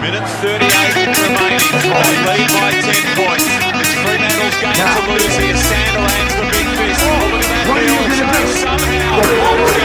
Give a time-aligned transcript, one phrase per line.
[0.00, 0.60] Minute 38
[1.24, 1.60] remaining.
[1.72, 3.46] They lead by 10 points.
[3.48, 5.56] It's Fremantle's game to lose here.
[5.56, 7.00] Sandilands the big fist.
[7.32, 8.12] Look at that field.
[8.60, 9.75] Somehow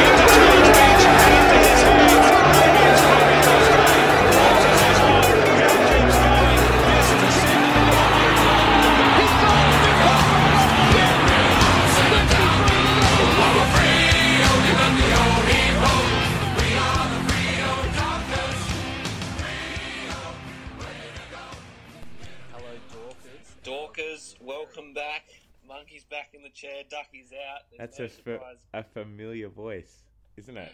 [26.41, 26.83] in the chair.
[26.89, 27.61] Ducky's out.
[27.69, 30.03] There's That's no a, fa- a familiar voice,
[30.37, 30.71] isn't it?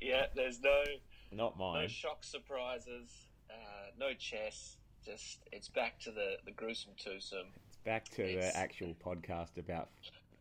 [0.00, 0.82] Yeah, there's no
[1.32, 1.82] Not mine.
[1.82, 3.10] no shock surprises.
[3.50, 4.76] Uh, no chess.
[5.04, 7.46] Just it's back to the the gruesome twosome.
[7.68, 9.88] It's back to It's- the actual podcast about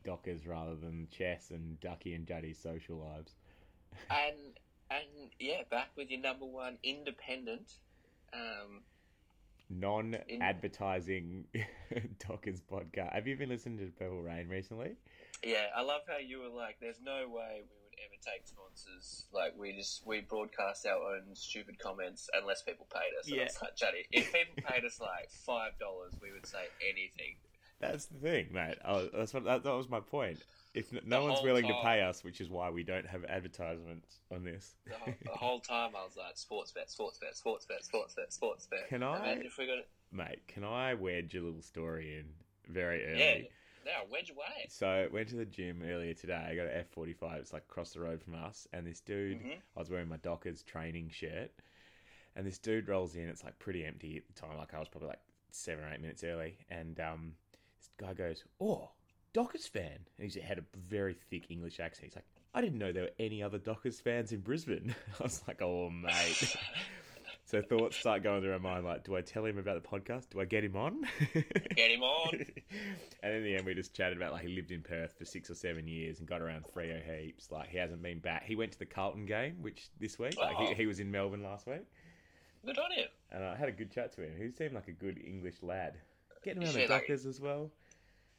[0.04, 3.34] Dockers rather than chess and Ducky and Juddy's social lives.
[4.10, 4.36] And
[4.90, 7.74] and yeah, back with your number one independent.
[8.34, 8.82] Um,
[9.70, 11.46] Non-advertising
[12.28, 13.14] Dockers podcast.
[13.14, 14.96] Have you been listening to Purple Rain recently?
[15.44, 19.26] yeah, I love how you were like, "There's no way we would ever take sponsors.
[19.32, 23.44] Like we just we broadcast our own stupid comments unless people paid us." And Yeah.
[23.44, 27.36] Was like, if people paid us like five dollars, we would say anything.
[27.80, 28.78] That's the thing, mate.
[28.84, 30.44] Oh, that's what that, that was my point.
[30.74, 34.20] If no The one's willing to pay us, which is why we don't have advertisements
[34.32, 34.76] on this.
[34.86, 38.14] The whole, the whole time I was like, "Sports bet, sports bet, sports bet, sports
[38.16, 39.90] bet, sports bet." Can I- Imagine if we got it?
[40.12, 42.26] Mate, can I wedge a little story in
[42.72, 43.20] very early?
[43.44, 43.48] Yeah.
[43.86, 44.68] Now wedge away.
[44.70, 46.36] So I went to the gym earlier today.
[46.50, 47.40] I got an F forty five.
[47.40, 48.68] It's like across the road from us.
[48.74, 49.62] And this dude, Mhm.
[49.76, 51.52] I was wearing my Dockers training shirt,
[52.36, 53.30] and this dude rolls in.
[53.30, 54.58] It's like pretty empty at the time.
[54.58, 57.36] Like I was probably like seven or eight minutes early, and um,
[57.80, 58.92] this guy goes, "Oh,
[59.42, 62.06] Dockers fan," and he had a very thick English accent.
[62.06, 65.44] He's like, "I didn't know there were any other Dockers fans in Brisbane." I was
[65.48, 66.56] like, "Oh, mate."
[67.46, 70.32] So thoughts start going through my mind like, do I tell him about the podcast?
[70.32, 71.04] Do I get him on?
[71.34, 72.46] Get him on.
[73.24, 75.50] and in the end, we just chatted about like he lived in Perth for six
[75.50, 77.50] or seven years and got around Freo heaps.
[77.50, 78.44] Like he hasn't been back.
[78.44, 80.66] He went to the Carlton game, which this week, like Oh.
[80.66, 81.86] he, he was in Melbourne last week,
[82.66, 83.08] Good on him.
[83.32, 84.34] and I had a good chat to him.
[84.38, 85.94] He seemed like a good English lad.
[86.44, 87.72] Getting around the like- Dockers as well.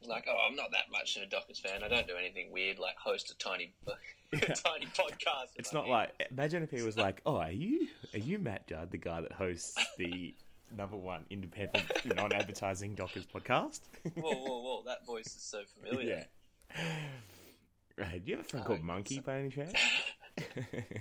[0.07, 1.83] Like, oh, I'm not that much of a Dockers fan.
[1.83, 3.73] I don't do anything weird like host a tiny,
[4.31, 5.49] tiny podcast.
[5.57, 8.91] It's not like imagine if he was like, "Oh, are you are you Matt Judd,
[8.91, 10.33] the guy that hosts the
[10.75, 13.81] number one independent non-advertising Dockers podcast?"
[14.15, 14.83] Whoa, whoa, whoa!
[14.85, 16.25] That voice is so familiar.
[16.75, 16.83] Yeah.
[17.97, 19.73] Right, do you have a friend Oh, called it's- Monkey by any chance?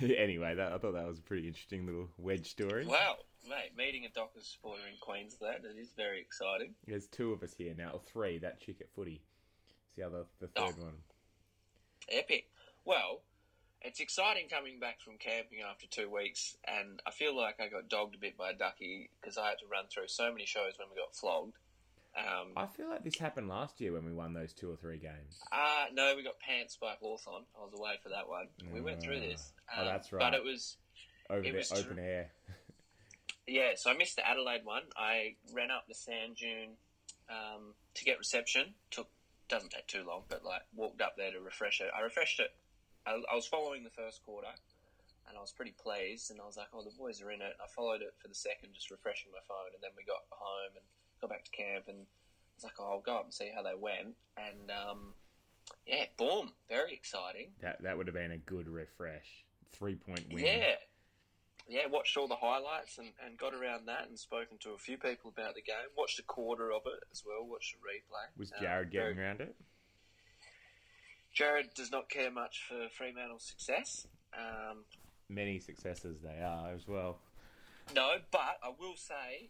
[0.00, 2.86] anyway, that, I thought that was a pretty interesting little wedge story.
[2.86, 3.16] Wow,
[3.50, 5.64] mate, meeting a Dockers supporter in Queensland.
[5.64, 6.74] It is very exciting.
[6.86, 8.38] There's two of us here now, or three.
[8.38, 9.20] That chick at footy.
[9.86, 10.66] It's the other, the Oh.
[10.66, 11.02] third one.
[12.08, 12.46] Epic.
[12.84, 13.22] Well,
[13.82, 17.88] it's exciting coming back from camping after two weeks, and I feel like I got
[17.88, 20.88] dogged a bit by Ducky because I had to run through so many shows when
[20.90, 21.56] we got flogged.
[22.16, 24.98] Um, I feel like this happened last year when we won those two or three
[24.98, 25.38] games.
[25.52, 27.44] uh, no, we got pants by Hawthorn.
[27.56, 28.48] I was away for that one.
[28.72, 29.52] We went through this.
[29.76, 30.76] Oh, Um, that's But it was,
[31.28, 32.32] Over It the was open tr- air.
[33.46, 34.82] Yeah, so I missed the Adelaide one.
[34.96, 36.76] I ran up the sand dune
[37.28, 38.74] um, to get reception.
[38.90, 39.08] Took
[39.48, 41.90] doesn't take too long, but like walked up there to refresh it.
[41.96, 42.54] I refreshed it.
[43.06, 44.52] I, I was following the first quarter,
[45.28, 46.30] and I was pretty pleased.
[46.30, 48.28] And I was like, "Oh, the boys are in it." And I followed it for
[48.28, 49.74] the second, just refreshing my phone.
[49.74, 50.84] And then we got home and
[51.20, 53.62] got back to camp, and I was like, "Oh, I'll go up and see how
[53.62, 55.14] they went." And um,
[55.86, 57.50] yeah, boom, very exciting.
[57.60, 59.44] That that would have been a good refresh.
[59.72, 60.44] Three point win.
[60.44, 60.74] Yeah.
[61.70, 64.98] Yeah, watched all the highlights and, and got around that and spoken to a few
[64.98, 65.76] people about the game.
[65.96, 68.26] Watched a quarter of it as well, watched the replay.
[68.36, 69.54] Was Um, Jared very- getting around it?
[71.32, 74.06] Jared does not care much for Fremantle's success.
[74.36, 74.84] Um,
[75.28, 77.20] Many successes they are as well.
[77.94, 79.48] no, but I will say,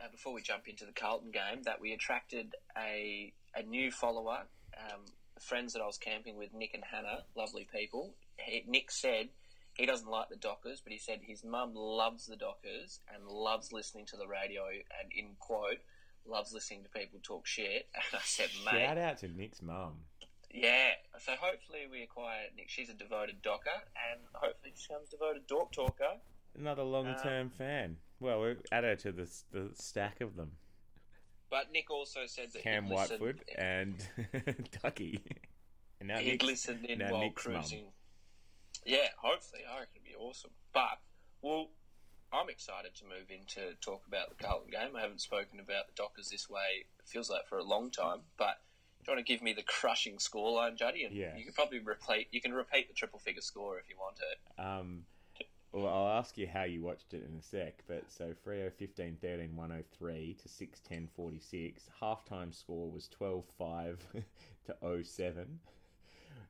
[0.00, 4.46] uh, before we jump into the Carlton game, that we attracted a, a new follower.
[4.76, 5.04] Um,
[5.40, 8.14] friends that I was camping with, Nick and Hannah, lovely people.
[8.36, 9.28] He, Nick said
[9.74, 13.72] he doesn't like the Dockers, but he said his mum loves the Dockers and loves
[13.72, 14.64] listening to the radio
[15.00, 15.78] and, in quote,
[16.26, 17.88] loves listening to people talk shit.
[17.94, 19.94] And I said, mate, Shout out to Nick's mum.
[20.52, 20.90] yeah.
[21.18, 22.68] So hopefully we acquire Nick.
[22.68, 23.70] She's a devoted Docker,
[24.12, 26.18] and hopefully she becomes a devoted Dork Talker.
[26.58, 27.96] Another long Um, term fan.
[28.20, 30.52] Well, we'll add her to the, the stack of them.
[31.50, 35.20] But Nick also said that Cam he'd listened, Whitefoot and Ducky.
[35.98, 37.84] And now he'd Nick's, listened in while Nick's cruising.
[38.84, 39.62] Yeah, hopefully.
[39.68, 40.50] I reckon it'd be awesome.
[40.72, 40.98] But,
[41.40, 41.70] well,
[42.32, 44.96] I'm excited to move in to talk about the Carlton game.
[44.96, 48.20] I haven't spoken about the Dockers this way, it feels like, for a long time.
[48.38, 48.56] But
[49.04, 51.04] do you want to give me the crushing scoreline, Juddy?
[51.04, 51.36] And Yeah.
[51.36, 54.62] you can probably repeat, you can repeat the triple figure score if you want to.
[54.64, 55.06] Um,
[55.72, 59.16] Well, I'll ask you how you watched it in a sec, but so Freo 15
[59.22, 61.88] 13 103 to 6 10 46.
[61.98, 64.06] Halftime score was 12 5
[64.66, 65.60] to 07.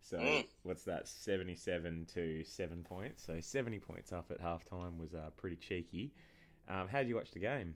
[0.03, 0.47] So, Mm.
[0.65, 1.07] what's that?
[1.09, 3.25] 77 to 7 points.
[3.25, 6.13] So, 70 points up at halftime was uh, pretty cheeky.
[6.69, 7.75] Um, how did you watch the game?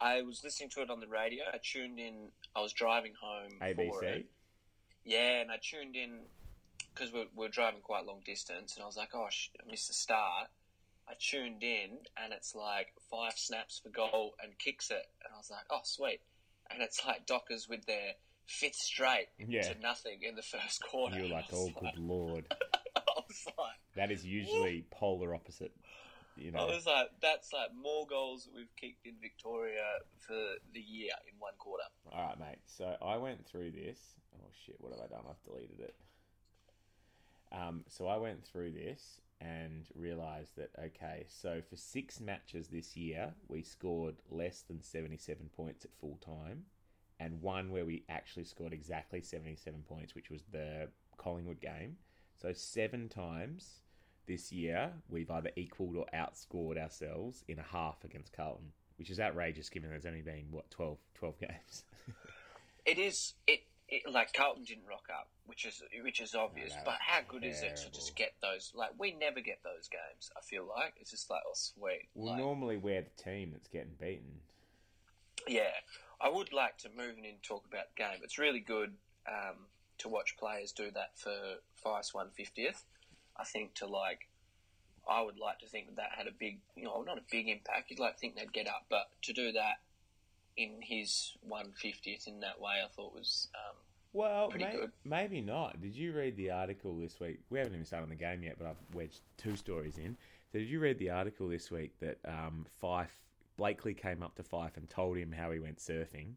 [0.00, 1.44] I was listening to it on the radio.
[1.52, 2.28] I tuned in.
[2.54, 3.52] I was driving home.
[3.58, 4.02] For ABC?
[4.02, 4.26] it.
[5.04, 6.20] Yeah, and I tuned in
[6.94, 9.88] because we're, we're driving quite long distance, and I was like, "Oh, sh- I missed
[9.88, 10.48] the start."
[11.08, 15.36] I tuned in, and it's like five snaps for goal and kicks it, and I
[15.38, 16.20] was like, "Oh, sweet!"
[16.70, 18.14] And it's like Dockers with their
[18.46, 19.62] fifth straight Yeah.
[19.72, 21.16] to nothing in the first quarter.
[21.16, 22.46] You were like, oh, was good lord.
[22.96, 25.72] I was like, That is usually polar opposite.
[26.36, 26.60] You know.
[26.60, 29.84] I was like, that's like more goals we've kicked in Victoria
[30.18, 30.34] for
[30.74, 31.84] the year in one quarter.
[32.12, 32.58] All right, mate.
[32.66, 33.98] So I went through this.
[34.38, 34.76] Oh shit!
[34.78, 35.24] What have I done?
[35.28, 35.94] I've deleted it.
[37.52, 42.96] Um, so I went through this and realised that okay, so for six matches this
[42.96, 46.64] year, we scored less than seventy-seven points at full time,
[47.18, 51.96] and one where we actually scored exactly seventy-seven points, which was the Collingwood game.
[52.40, 53.80] So seven times
[54.26, 59.20] this year, we've either equalled or outscored ourselves in a half against Carlton, which is
[59.20, 61.84] outrageous given there's only been what 12, 12 games.
[62.86, 66.72] It is it, it like Carlton didn't rock up, which is which is obvious.
[66.72, 68.70] No, but how good is it to just get those?
[68.76, 70.30] Like we never get those games.
[70.36, 72.06] I feel like it's just like oh sweet.
[72.14, 74.40] Well, like, normally we're the team that's getting beaten.
[75.48, 75.74] Yeah,
[76.20, 78.20] I would like to move in and talk about the game.
[78.22, 78.92] It's really good
[79.28, 79.66] um,
[79.98, 81.32] to watch players do that for
[82.12, 82.84] one fiftieth.
[83.36, 84.28] I think to like,
[85.08, 87.48] I would like to think that that had a big, you know, not a big
[87.48, 87.90] impact.
[87.90, 89.76] You'd like to think they'd get up, but to do that
[90.56, 93.76] in his one fiftieth in that way, I thought was um,
[94.12, 95.80] Well, may- maybe not.
[95.80, 97.40] Did you read the article this week?
[97.50, 100.16] We haven't even started on the game yet, but I've wedged two stories in.
[100.50, 103.25] So, did you read the article this week that um, Fyfe
[103.56, 106.34] Blakely came up to Fyfe and told him how he went surfing,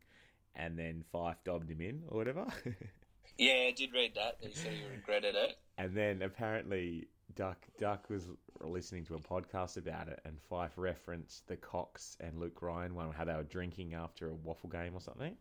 [0.56, 2.46] and then Fyfe dobbed him in or whatever?
[3.38, 3.68] yeah.
[3.68, 4.38] I did read that.
[4.40, 5.58] He said he regretted it.
[5.78, 8.30] And then apparently Duck Duck was
[8.62, 13.12] listening to a podcast about it, and Fyfe referenced the Cox and Luke Ryan one,
[13.12, 15.36] how they were drinking after a WAFL game or something,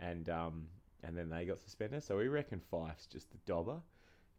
[0.00, 0.66] and um,
[1.02, 2.02] and then they got suspended.
[2.02, 3.80] So we reckon Fyfe's just the dobber,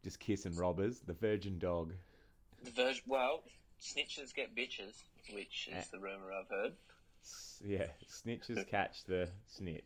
[0.04, 1.94] just kissing robbers, the virgin dog.
[2.64, 3.44] The version, well,
[3.82, 5.04] snitches get bitches,
[5.34, 6.74] which is the rumor I've heard.
[7.64, 9.84] Yeah, snitches catch the snitch.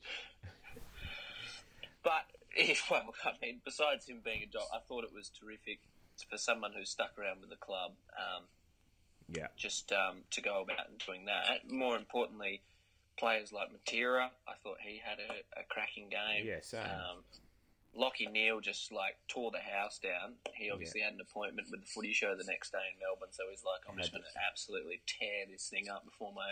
[2.04, 5.80] But if, well, I mean, besides him being a dog, I thought it was terrific
[6.30, 7.92] for someone who stuck around with the club.
[8.18, 8.44] Um,
[9.30, 11.72] Yeah, just um, to go about and doing that.
[11.72, 12.62] More importantly,
[13.18, 16.46] players like Matera, I thought he had a, a cracking game.
[16.46, 16.82] Yeah, same.
[16.82, 17.24] Um,
[17.98, 20.34] Lachie Neale just like tore the house down.
[20.56, 23.44] He obviously had an appointment with the Footy Show the next day in Melbourne, so
[23.50, 26.52] he's like, "I'm just going to absolutely tear this thing up before my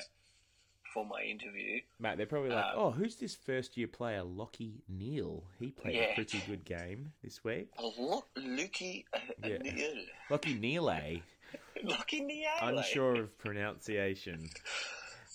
[0.84, 4.82] before my interview." mate, they're probably like, Um, oh, who's this first year player, Lachie
[4.90, 5.44] Neale?
[5.60, 7.70] He played a pretty good game this week.
[7.78, 9.58] A lot, Lukey uh, Yeah.
[9.60, 11.18] Neale, Lachie Neale, eh?
[11.86, 12.50] Lachie Neale.
[12.62, 14.50] Unsure of pronunciation.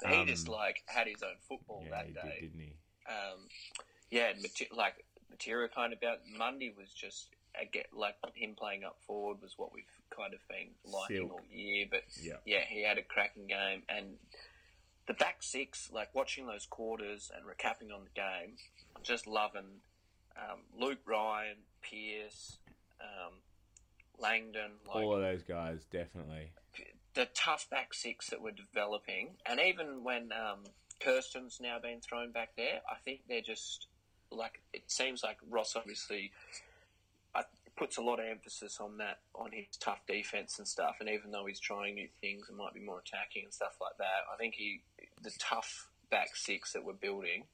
[0.07, 2.39] He Um, just like had his own football Yeah, that day.
[2.43, 2.77] did, didn't he?
[3.09, 3.39] um,
[4.11, 4.33] yeah,
[4.77, 5.05] like
[5.35, 7.29] Matera kind of about Mundy was just
[7.73, 9.85] get like him playing up forward was what we've
[10.15, 11.33] kind of been liking Silk.
[11.33, 11.87] all year.
[11.91, 12.35] But Yeah.
[12.45, 14.19] yeah, he had a cracking game, and
[15.07, 18.57] the back six, like watching those quarters and recapping on the game,
[19.03, 19.81] just loving
[20.37, 22.59] um, Luke Ryan, Pearce,
[23.01, 23.35] um,
[24.19, 26.51] Langdon, like All of those guys, definitely.
[27.15, 30.65] the tough back six that we're developing, and even when um,
[31.01, 33.87] Kirsten's now been thrown back there, I think they're just
[34.31, 36.33] like it seems like Ross obviously
[37.35, 37.43] uh,
[37.77, 40.97] puts a lot of emphasis on that on his tough defense and stuff.
[41.01, 43.97] And even though he's trying new things and might be more attacking and stuff like
[43.99, 44.81] that, I think he
[45.23, 47.45] the tough back six that we're building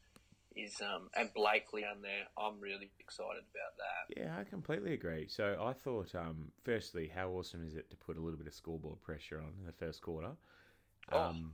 [0.56, 2.26] is um, and Blakely on there.
[2.38, 4.20] I'm really excited about that.
[4.20, 5.26] Yeah, I completely agree.
[5.28, 8.54] So I thought, um, firstly, how awesome is it to put a little bit of
[8.54, 10.32] scoreboard pressure on in the first quarter?
[11.12, 11.20] Oh.
[11.20, 11.52] Um,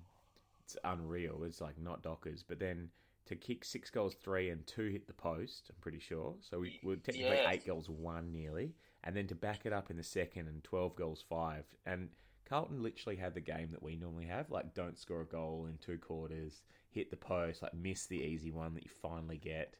[0.64, 1.42] it's unreal.
[1.44, 2.88] It's like not Dockers, but then
[3.26, 5.71] to kick six goals, three and two hit the post.
[5.71, 6.35] I'm pretty sure.
[6.40, 7.50] So we were technically Yeah.
[7.50, 10.97] eight goals, one nearly, and then to back it up in the second and twelve
[10.97, 11.64] goals, five.
[11.85, 12.11] And
[12.45, 15.78] Carlton literally had the game that we normally have, like don't score a goal in
[15.78, 19.75] two quarters, hit the post, like miss the easy one that you finally get.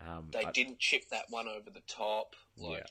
[0.00, 2.34] Um, They I- didn't chip that one over the top.
[2.56, 2.86] Like,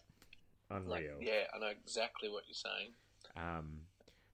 [0.69, 1.17] unreal.
[1.17, 2.93] like yeah, I know exactly what you're saying.
[3.35, 3.87] Um,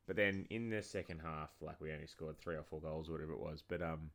[0.06, 3.14] but then in the second half, like we only scored three or four goals, or
[3.14, 3.62] whatever it was.
[3.66, 4.12] But um,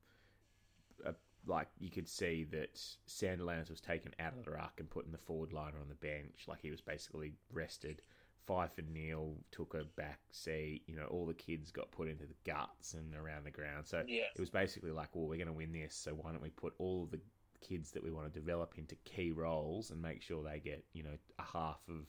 [1.46, 2.74] like you could see that
[3.08, 5.94] Sandilands was taken out of the ruck and put in the forward liner on the
[5.94, 6.44] bench.
[6.46, 8.02] Like he was basically rested
[8.46, 10.82] Fyfe and Neale took a back seat.
[10.86, 13.86] You know, all the kids got put into the guts and around the ground.
[13.86, 14.24] So Yeah.
[14.34, 16.74] it was basically like, well, we're going to win this, so why don't we put
[16.78, 17.20] all of the
[17.60, 21.02] kids that we want to develop into key roles and make sure they get, you
[21.02, 22.06] know, a half of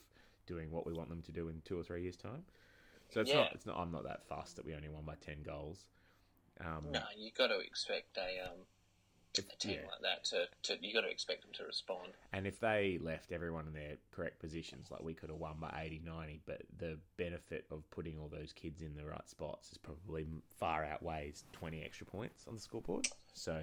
[0.47, 2.43] doing what we want them to do in two or three years' time.
[3.09, 3.39] So it's Yeah.
[3.39, 3.77] not, it's not.
[3.77, 5.85] I'm not that fussed that we only won by ten goals.
[6.61, 8.65] Um, No, you got to expect a um,
[9.39, 9.89] if- a team yeah.
[9.89, 12.09] like that to, to you got to expect them to respond.
[12.33, 15.81] And if they left everyone in their correct positions, like we could have won by
[15.83, 19.77] 80, 90, but the benefit of putting all those kids in the right spots is
[19.77, 23.07] probably far outweighs 20 extra points on the scoreboard.
[23.33, 23.61] So,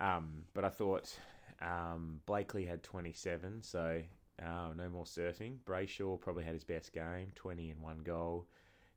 [0.00, 1.16] um, but I thought
[1.62, 4.02] um, Blakely had 27, so
[4.42, 5.58] uh, no more surfing.
[5.64, 8.46] Brayshaw probably had his best game, 20 and one goal.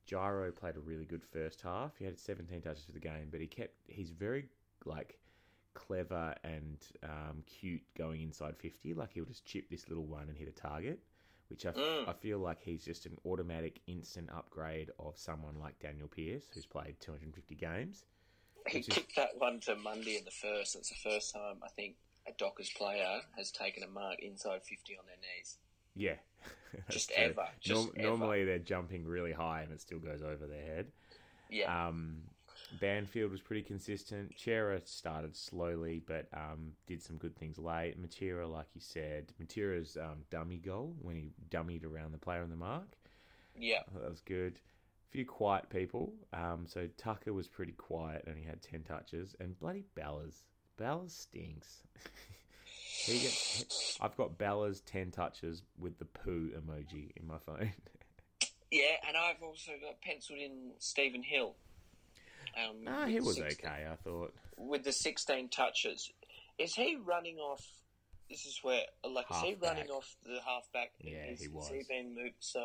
[0.05, 1.97] Gyro played a really good first half.
[1.97, 4.45] He had 17 touches for the game, but he kept, he's very,
[4.85, 5.19] like,
[5.77, 8.93] clever and um, cute going inside 50.
[8.95, 10.99] Like he'll just chip this little one and hit a target,
[11.49, 12.09] which I, Mm.
[12.09, 16.65] I feel like he's just an automatic instant upgrade of someone like Danyle Pearce, who's
[16.65, 18.03] played 250 games.
[18.67, 20.75] He is- kicked that one to Mundy in the first.
[20.75, 21.95] It's the first time I think
[22.27, 25.57] a Dockers player has taken a mark inside fifty on their knees.
[25.95, 26.15] Yeah.
[26.89, 27.47] Just ever.
[27.61, 28.07] Just Norm- ever.
[28.09, 30.87] Normally they're jumping really high and it still goes over their head.
[31.49, 32.23] Yeah, Um,
[32.79, 34.33] Banfield was pretty consistent.
[34.37, 37.95] Cerra started slowly, but um, did some good things late.
[38.01, 42.49] Matera, like you said, Matera's um, dummy goal when he dummied around the player on
[42.49, 42.87] the mark.
[43.57, 43.81] yeah.
[43.93, 44.53] That was good.
[44.53, 46.13] A few quiet people.
[46.33, 49.35] Um, so Tucker was pretty quiet and he had 10 touches.
[49.39, 50.43] And bloody Ballas.
[50.77, 51.83] Ballas stinks.
[53.05, 57.71] he gets, I've got Ballas 10 touches with the poo emoji in my phone.
[58.69, 61.55] Yeah, and I've also got penciled in Stephen Hill.
[62.57, 64.33] Um, nah, he was 16 okay, I thought.
[64.57, 66.09] with the 16 touches.
[66.57, 67.63] Is he running off?
[68.29, 69.69] This is where, like, is he Halfback.
[69.69, 70.91] running off the halfback?
[70.99, 71.65] Yeah, is, he was.
[71.69, 72.35] Is he been moved?
[72.39, 72.61] So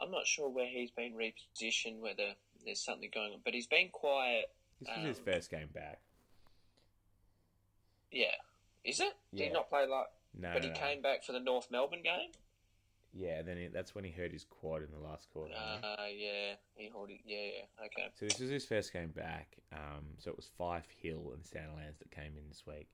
[0.00, 2.34] I'm not sure where he's been repositioned, whether
[2.64, 3.40] there's something going on.
[3.44, 4.46] But he's been quiet.
[4.80, 6.00] This was his Um, first game back.
[8.10, 8.26] Yeah,
[8.84, 9.12] is it?
[9.34, 10.06] Did he not play like?
[10.38, 10.74] No, but he no.
[10.76, 12.30] came back for the North Melbourne game.
[13.16, 15.54] Yeah, then he, that's when he hurt his quad in the last quarter.
[15.54, 17.20] Uh, yeah, he hauled it.
[17.24, 18.08] Yeah, yeah, okay.
[18.14, 19.56] So this was his first game back.
[19.72, 22.88] Um, so it was Fyfe Hill and Sandilands that came in this week.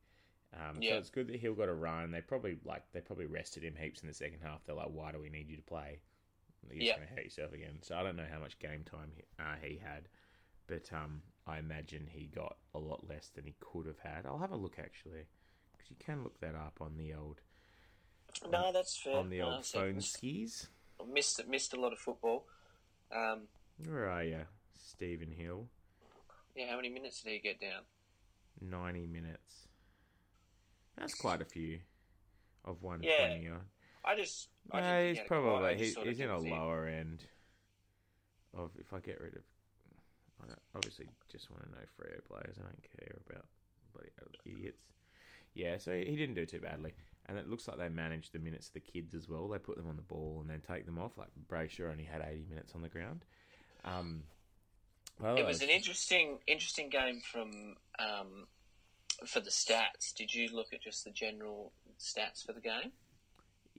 [0.52, 0.90] Um, Yeah.
[0.92, 2.10] So it's good that Hill got a run.
[2.10, 4.64] They probably like they probably rested him heaps in the second half.
[4.66, 6.00] They're like, why do we need you to play?
[6.68, 6.92] You're Yeah.
[6.92, 7.78] just going to hurt yourself again.
[7.80, 10.08] So I don't know how much game time he, uh, he had,
[10.66, 14.26] but um, I imagine he got a lot less than he could have had.
[14.26, 15.24] I'll have a look actually,
[15.72, 17.40] because you can look that up on the old
[18.50, 19.16] No, that's fair.
[19.16, 20.68] on the old phone skis.
[21.12, 22.46] Missed missed a lot of football.
[23.14, 23.42] Um,
[23.84, 24.40] Where are you,
[24.78, 25.66] Stephen Hill?
[26.54, 27.82] yeah, how many minutes did he get down?
[28.60, 29.68] 90 minutes.
[30.98, 31.80] That's quite a few
[32.64, 33.56] of 120 Yeah.
[34.04, 34.48] I just.
[34.70, 36.86] I No, he's he had a quad, probably just he's, he's in a he- lower
[36.86, 37.24] end
[38.52, 39.42] of if I get rid of
[40.42, 42.56] I obviously just want to know Freo players.
[42.58, 43.44] I don't care about
[43.92, 44.10] bloody
[44.46, 44.82] idiots.
[45.54, 46.92] Yeah, so he didn't do too badly,
[47.30, 49.48] and it looks like they manage the minutes of the kids as well.
[49.48, 51.16] They put them on the ball and then take them off.
[51.16, 53.24] Like Brayshaw only had eighty minutes on the ground.
[53.84, 54.24] Um,
[55.20, 58.48] well, It was an interesting, interesting game from um,
[59.26, 60.12] for the stats.
[60.16, 62.90] Did you look at just the general stats for the game?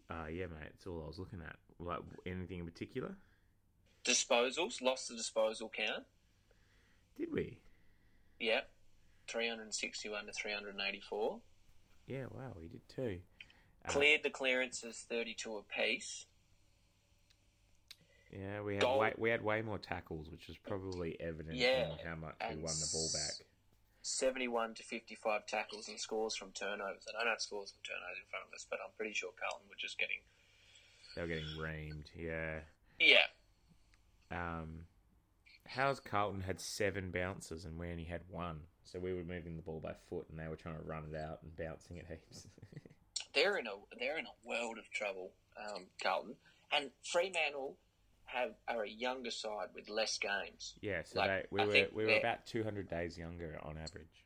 [0.09, 0.71] uh, yeah, mate.
[0.73, 1.57] It's all I was looking at.
[1.77, 3.15] Like anything in particular?
[4.05, 6.05] Disposals, lost the disposal count.
[7.17, 7.57] Did we?
[8.39, 8.61] Yeah,
[9.27, 11.39] three hundred and sixty-one to three hundred and eighty-four.
[12.07, 13.19] Yeah, wow, we did too.
[13.85, 16.25] Uh, Cleared the clearances thirty-two apiece.
[18.31, 21.91] Yeah, we had Goal- way, we had way more tackles, which was probably evident Yeah,
[21.91, 23.45] in how much we won the ball back.
[24.03, 27.05] 71 to 55 tackles and scores from turnovers.
[27.09, 29.67] I don't have scores from turnovers in front of us, but I'm pretty sure Carlton
[29.67, 30.19] were just getting.
[31.15, 32.05] They were getting reamed.
[32.15, 32.61] Yeah.
[32.99, 33.27] Yeah.
[34.31, 34.85] Um,
[35.67, 38.61] how's Carlton had seven bounces and we only had one?
[38.85, 41.17] So we were moving the ball by foot, and they were trying to run it
[41.17, 42.47] out and bouncing it heaps.
[43.33, 46.35] They're in a they're in a world of trouble, um, Carlton.
[46.73, 47.75] And Fremantle
[48.25, 50.73] have are a younger side with less games.
[50.81, 53.77] yeah, so Like, they, we I were we were about two hundred days younger on
[53.77, 54.25] average.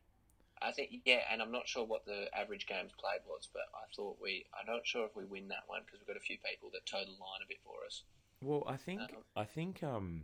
[0.62, 3.86] I think yeah, and I'm not sure what the average games played was, but I
[3.96, 6.38] thought we I'm not sure if we win that one because we've got a few
[6.38, 8.04] people that toe the line a bit for us.
[8.42, 10.24] Well, I think Um, I think um,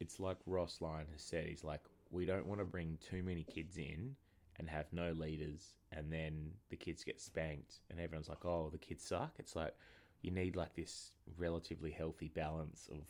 [0.00, 1.46] it's like Ross Lyon has said.
[1.46, 4.16] He's like, we don't want to bring too many kids in
[4.58, 8.78] and have no leaders, and then the kids get spanked, and everyone's like, oh, the
[8.78, 9.34] kids suck.
[9.38, 9.74] It's like
[10.22, 13.00] you need like this relatively healthy balance of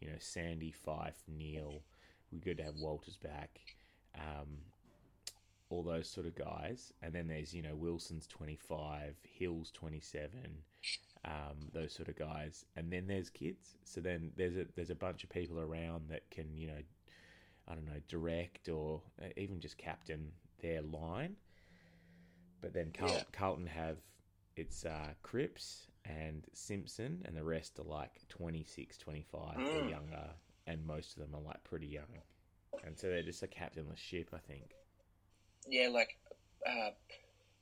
[0.00, 1.82] you know Sandy, Fyfe, Neale.
[2.32, 3.60] We're good to have Walters back.
[4.14, 4.58] Um,
[5.68, 10.00] all those sort of guys, and then there's you know Wilson's twenty five, Hill's twenty
[10.00, 10.58] seven,
[11.24, 13.76] um, those sort of guys, and then there's kids.
[13.84, 16.82] So then there's a there's a bunch of people around that can you know,
[17.68, 21.36] I don't know, direct or uh, even just captain their line.
[22.60, 23.24] But then Carl- Yeah.
[23.32, 23.98] Carlton have
[24.56, 29.90] it's uh, Cripps and Simpson, and the rest are like 26, 25 or Mm.
[29.90, 30.34] younger,
[30.66, 32.20] and most of them are like pretty young.
[32.84, 34.74] And so they're just a captainless ship, I think.
[35.66, 36.18] Yeah, like
[36.66, 36.90] uh,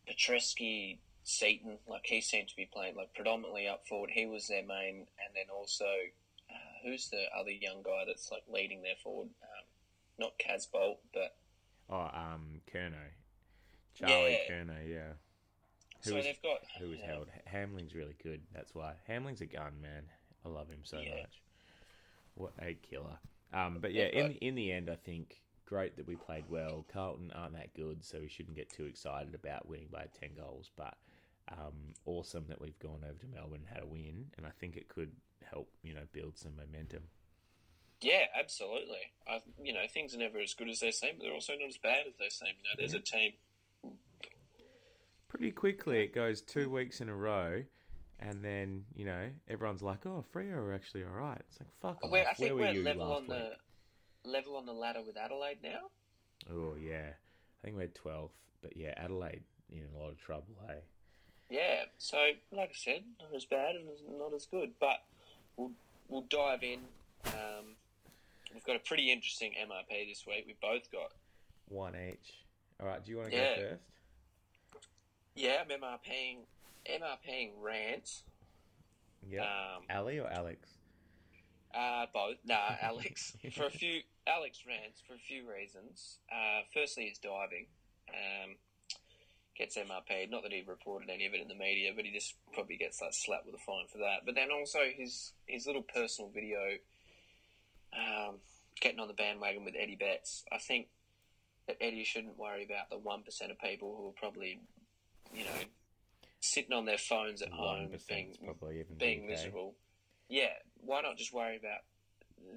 [0.08, 4.10] Petreski, Seaton, like he seemed to be playing like predominantly up forward.
[4.12, 8.44] He was their main, and then also uh, who's the other young guy that's like
[8.48, 9.28] leading their forward?
[9.42, 9.64] Um,
[10.18, 11.36] not Casboult, but
[11.90, 12.92] Oh, um, Curnow.
[13.94, 14.54] Charlie Yeah.
[14.54, 15.12] Curnow, yeah.
[16.04, 17.28] Who so was, they've got who was know, held?
[17.46, 18.42] Hamling's really good.
[18.52, 18.94] That's why.
[19.06, 20.04] Hamling's a gun, man.
[20.44, 21.22] I love him so Yeah.
[21.22, 21.42] much.
[22.34, 23.18] What a killer.
[23.52, 26.84] Um, but yeah, Yeah, in in the end, I think great that we played well.
[26.92, 30.70] Carlton aren't that good, so we shouldn't get too excited about winning by ten goals.
[30.76, 30.96] But
[31.48, 34.76] um, awesome that we've gone over to Melbourne and had a win, and I think
[34.76, 37.02] it could help you know build some momentum.
[38.00, 38.98] Yeah, absolutely.
[39.28, 41.68] I, you know, things are never as good as they seem, but they're also not
[41.68, 42.54] as bad as they seem.
[42.62, 43.32] You know, there's a team.
[45.28, 47.62] pretty quickly it goes two weeks in a row
[48.20, 52.04] and then you know everyone's like oh Freo are actually all right it's like fuck
[52.04, 52.10] off.
[52.10, 53.30] We're, I where think were we're you level last on week
[54.24, 55.90] the level on the ladder with Adelaide now.
[56.50, 58.30] oh yeah I think we're 12th
[58.62, 60.78] but yeah Adelaide in a lot of trouble hey
[61.50, 62.16] Yeah, so
[62.52, 63.86] like I said, not as bad and
[64.18, 65.02] not as good, but
[65.56, 65.72] we'll
[66.08, 66.80] we'll dive in.
[67.26, 67.76] Um,
[68.54, 70.44] we've got a pretty interesting MRP this week.
[70.46, 71.12] We've both got
[71.68, 72.32] one each
[72.80, 73.56] all right do you want to Yeah.
[73.56, 73.82] go first
[75.34, 76.38] yeah, I'm MRPing
[76.90, 78.22] MRPing Rance.
[79.28, 79.42] yeah
[79.76, 80.70] Um, Ali or Alex
[81.74, 82.36] Uh, both.
[82.46, 83.36] Nah, Alex.
[83.52, 86.18] for a few, Alex Rance for a few reasons.
[86.32, 87.66] Uh, firstly, his diving
[88.08, 88.56] um,
[89.56, 90.30] gets MRP.
[90.30, 93.02] Not that he reported any of it in the media, but he just probably gets
[93.02, 94.24] like slapped with a fine for that.
[94.24, 96.78] But then also his his little personal video,
[97.92, 98.36] um,
[98.80, 100.44] getting on the bandwagon with Eddie Betts.
[100.52, 100.88] I think
[101.66, 104.60] that Eddie shouldn't worry about the one percent of people who are probably,
[105.34, 105.60] you know,
[106.40, 109.74] sitting on their phones at home, being probably even being miserable.
[110.28, 111.80] Yeah, why not just worry about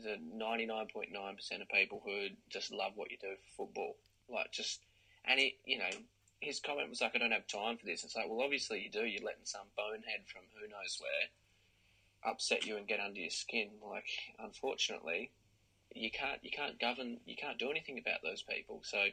[0.03, 3.65] the ninety nine point nine percent of people who just love what you do for
[3.65, 3.95] football?
[4.29, 4.81] Like just
[5.25, 5.89] and he, you know,
[6.39, 8.89] his comment was like, "I don't have time for this." It's like, well, obviously you
[8.89, 9.05] do.
[9.05, 11.29] You're letting some bonehead from who knows where
[12.25, 13.69] upset you and get under your skin.
[13.87, 14.07] Like,
[14.39, 15.31] unfortunately,
[15.93, 18.81] you can't you can't govern you can't do anything about those people.
[18.83, 19.05] So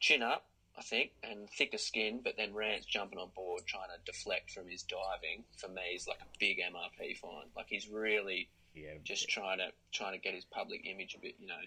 [0.00, 2.20] chin up, I think, and thicker skin.
[2.22, 5.44] But then Rance jumping on board, trying to deflect from his diving.
[5.56, 7.48] For me, is like a big MRP fine.
[7.56, 11.36] Like he's really yeah just trying to trying to get his public image a bit.
[11.38, 11.62] You know,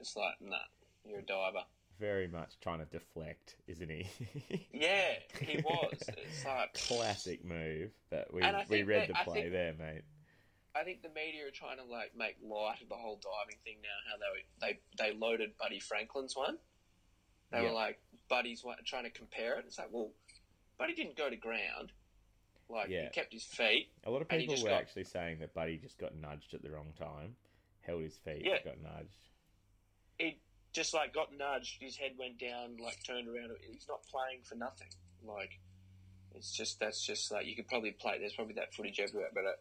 [0.00, 0.56] it's like, nah,
[1.04, 1.64] you're a diver.
[2.00, 4.06] Very much trying to deflect isn't he
[4.72, 5.92] Yeah, he was.
[6.16, 10.02] It's like classic move but we we read that- the play think- there mate
[10.74, 13.78] I think the media are trying to like make light of the whole diving thing
[13.82, 13.88] now.
[14.08, 16.58] How they they they loaded Buddy Franklin's one.
[17.50, 19.64] They were like Buddy's one, trying to compare it.
[19.66, 20.12] It's like, well,
[20.78, 21.90] Buddy didn't go to ground.
[22.68, 23.02] Like Yeah.
[23.02, 23.90] he kept his feet.
[24.04, 26.70] A lot of people were got- actually saying that Buddy just got nudged at the
[26.70, 27.34] wrong time,
[27.80, 28.62] held his feet, Yeah.
[28.64, 29.28] got nudged.
[30.18, 30.38] He
[30.72, 31.78] just like got nudged.
[31.80, 32.76] His head went down.
[32.82, 33.50] Like turned around.
[33.70, 34.88] He's not playing for nothing.
[35.26, 35.58] Like
[36.34, 38.18] it's just that's just like you could probably play.
[38.18, 39.44] There's probably that footage everywhere, but.
[39.44, 39.58] Uh,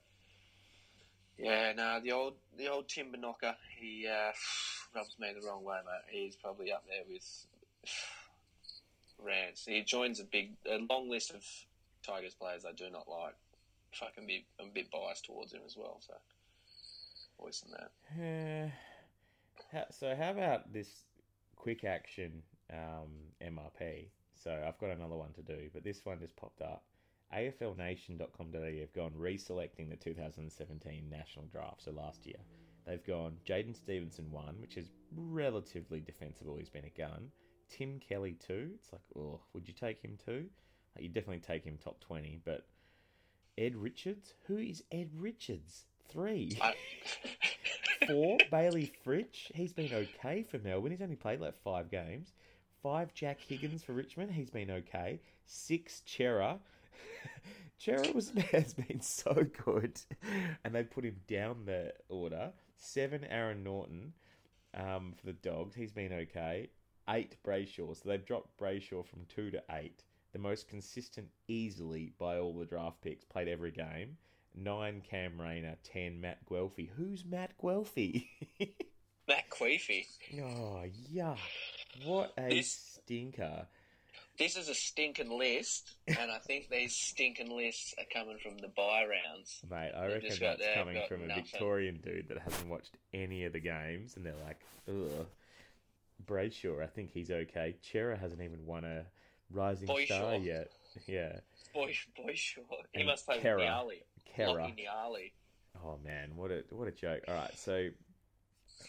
[1.40, 4.32] yeah, no, the old the old timber knocker, he uh,
[4.96, 6.22] rubs me the wrong way, mate.
[6.24, 7.46] He's probably up there with
[9.26, 9.64] Rance.
[9.66, 11.44] He joins a big, a long list of
[12.06, 13.36] Tigers players I do not like.
[13.94, 16.02] If I can be, I'm a bit biased towards him as well.
[16.06, 16.14] So,
[17.40, 17.92] voice in that.
[18.22, 18.70] Uh,
[19.92, 21.04] so how about this
[21.56, 23.10] quick action um,
[23.42, 24.08] MRP?
[24.44, 26.84] So I've got another one to do, but this one just popped up.
[27.36, 31.84] AFLNation.com.au have gone reselecting the 2017 national draft.
[31.84, 32.40] So last year,
[32.88, 36.58] they've gone Jaidyn Stephenson one, which is relatively defensible.
[36.58, 37.32] He's been a gun.
[37.70, 38.72] Tim Kelly two.
[38.76, 40.46] It's like, oh, would you take him two?
[40.96, 42.66] Like, you definitely take him top 20, but
[43.58, 44.34] Ed Richards?
[44.48, 45.84] Who is Ed Richards?
[46.12, 46.58] Three.
[46.62, 46.74] I,
[48.08, 49.52] Four, Bailey Fritsch.
[49.54, 50.92] He's been okay for Melbourne.
[50.92, 52.34] He's only played like five games.
[52.82, 54.32] Five, Jack Higgins for Richmond.
[54.32, 55.20] He's been okay.
[55.46, 56.60] Six, Cerra.
[57.78, 60.00] Cerra was, has been so good.
[60.64, 62.52] And they put him down the order.
[62.78, 64.14] Seven, Aaron Naughton
[64.74, 65.76] um, for the Dogs.
[65.76, 66.70] He's been okay.
[67.10, 67.96] Eight, Brayshaw.
[67.96, 70.04] So they've dropped Brayshaw from two to eight.
[70.32, 73.26] The most consistent easily by all the draft picks.
[73.26, 74.18] Played every game.
[74.56, 75.76] Nine, Cam Rayner.
[75.84, 76.90] Ten, Matt Guelfi.
[76.98, 78.28] Who's Matt Guelfi?
[79.28, 80.06] Matt Queefy.
[80.42, 80.84] oh,
[81.14, 81.38] yuck.
[82.04, 83.68] What a This- stinker.
[84.38, 88.70] this is a stinking list, and I think these stinking lists are coming from the
[88.70, 89.62] buy rounds.
[89.70, 91.36] Mate, I They've reckon that's coming from a.
[91.36, 95.28] Victorian dude that hasn't watched any of the games, and they're like, ugh.
[96.26, 97.76] Brayshaw, I think he's okay.
[97.82, 99.06] Cerra hasn't even won a
[99.52, 100.06] Rising Boyshaw.
[100.06, 100.72] Star yet.
[101.08, 101.40] Yeah.
[101.74, 102.64] Boy, boy, sure.
[102.94, 103.60] He And must play Kera.
[103.62, 104.04] Niali.
[104.36, 104.74] Kera.
[104.76, 105.32] Niali.
[105.86, 107.24] Oh man, what a what a joke!
[107.28, 107.90] All right, so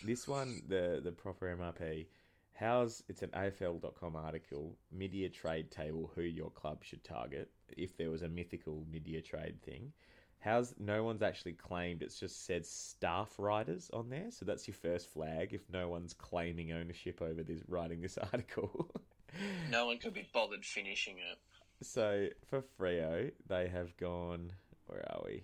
[0.04, 2.06] this one, the the proper MRP,
[2.54, 8.10] how's it's an AFL.com article, mid-year trade table, who your club should target if there
[8.10, 9.92] was a mythical mid-year trade thing.
[10.40, 12.02] How's no one's actually claimed?
[12.02, 15.52] It's just said staff writers on there, so that's your first flag.
[15.52, 18.90] If no one's claiming ownership over this writing this article.
[19.70, 21.38] No one could be bothered finishing it.
[21.82, 24.52] So for Freo, they have gone.
[24.86, 25.42] Where are we?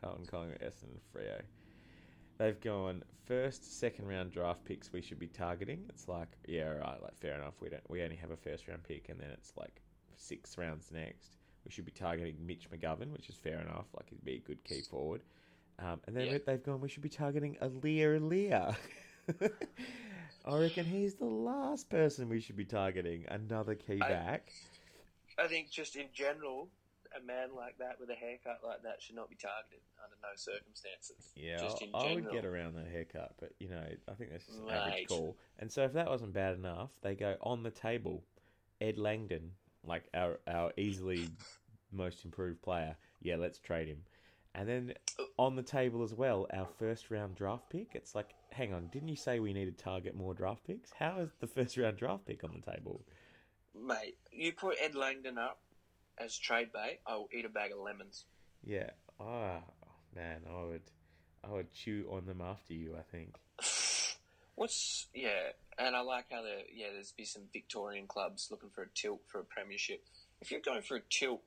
[0.00, 1.40] Carlton, Collingwood, Essendon, Freo.
[2.38, 4.92] They've gone first, second round draft picks.
[4.92, 5.84] We should be targeting.
[5.88, 7.54] It's like yeah, right, like fair enough.
[7.60, 7.82] We don't.
[7.90, 9.82] We only have a first round pick, and then it's like
[10.16, 11.36] six rounds next.
[11.64, 13.86] We should be targeting Mitch McGovern, which is fair enough.
[13.94, 15.22] Like he'd be a good key forward.
[15.78, 16.38] Um, and then Yeah.
[16.46, 16.80] they've gone.
[16.80, 18.74] We should be targeting Aliir Aliir.
[20.46, 23.24] I reckon he's the last person we should be targeting.
[23.28, 24.52] Another key back.
[24.52, 24.69] I
[25.46, 26.68] think just in general,
[27.16, 30.28] a man like that with a haircut like that should not be targeted under no
[30.36, 31.32] circumstances.
[31.34, 34.30] Yeah, just in I I would get around that haircut, but you know, I think
[34.30, 34.74] that's just an Mate.
[34.74, 35.36] average call.
[35.58, 38.22] And so, if that wasn't bad enough, they go on the table.
[38.80, 39.50] Ed Langdon,
[39.84, 41.28] like our our easily
[41.92, 42.96] most improved player.
[43.22, 44.02] Yeah, let's trade him.
[44.54, 44.94] And then
[45.38, 47.90] on the table as well, our first round draft pick.
[47.94, 50.90] It's like, hang on, didn't you say we need to target more draft picks?
[50.98, 53.02] How is the first round draft pick on the table?
[53.74, 55.58] Mate, you put Ed Langdon up
[56.18, 58.24] as trade bait, I will eat a bag of lemons.
[58.64, 59.60] Yeah, ah,
[60.14, 60.82] man, I would,
[61.42, 62.96] I would chew on them after you.
[62.96, 63.34] I think.
[64.54, 68.82] What's yeah, and I like how there yeah, there's be some Victorian clubs looking for
[68.82, 70.04] a tilt for a premiership.
[70.42, 71.42] If you're going for a tilt,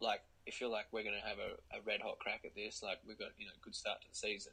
[0.00, 2.82] like if you're like we're going to have a, a red hot crack at this,
[2.82, 4.52] like we've got you know good start to the season.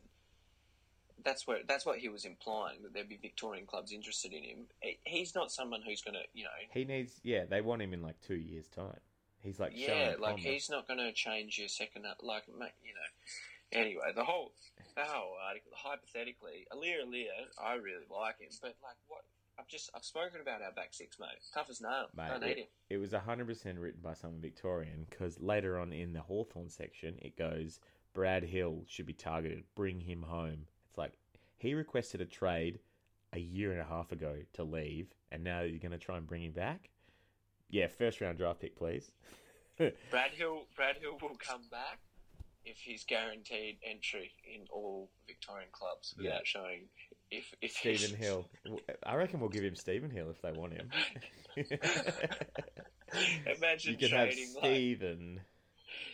[1.26, 4.58] That's what that's what he was implying that there'd be Victorian clubs interested in him.
[4.80, 7.94] He- He's not someone who's going to you know He needs, yeah, they want him
[7.94, 9.00] in like two years' time.
[9.42, 13.10] He's like, yeah, like he's not going to change your second, uh, like you know.
[13.72, 14.52] Anyway, the whole
[14.96, 17.28] the whole article, hypothetically, Aliir Aliir,
[17.62, 19.22] I really like him, but like what
[19.60, 21.30] I've just I've spoken about our back six, mate.
[21.54, 22.08] Tough as nail.
[22.16, 22.68] Mate, Don't need him.
[22.90, 23.48] It was 100%
[23.80, 27.80] written by someone Victorian because later on in the Hawthorn section, it goes,
[28.14, 30.68] Brad Hill should be targeted, bring him home.
[30.96, 31.12] It's like,
[31.58, 32.80] he requested a trade
[33.34, 36.26] a year and a half ago to leave, and now you're going to try and
[36.26, 36.90] bring him back?
[37.70, 39.12] Yeah, first round draft pick, please.
[39.78, 42.00] Brad Hill, Brad Hill will come back
[42.64, 46.30] if he's guaranteed entry in all Victorian clubs Yeah.
[46.30, 46.88] without showing
[47.30, 48.48] if if Stephen Hill.
[49.06, 50.90] I reckon we'll give him Stephen Hill if they want him.
[53.58, 55.42] Imagine you can have trading like Stephen.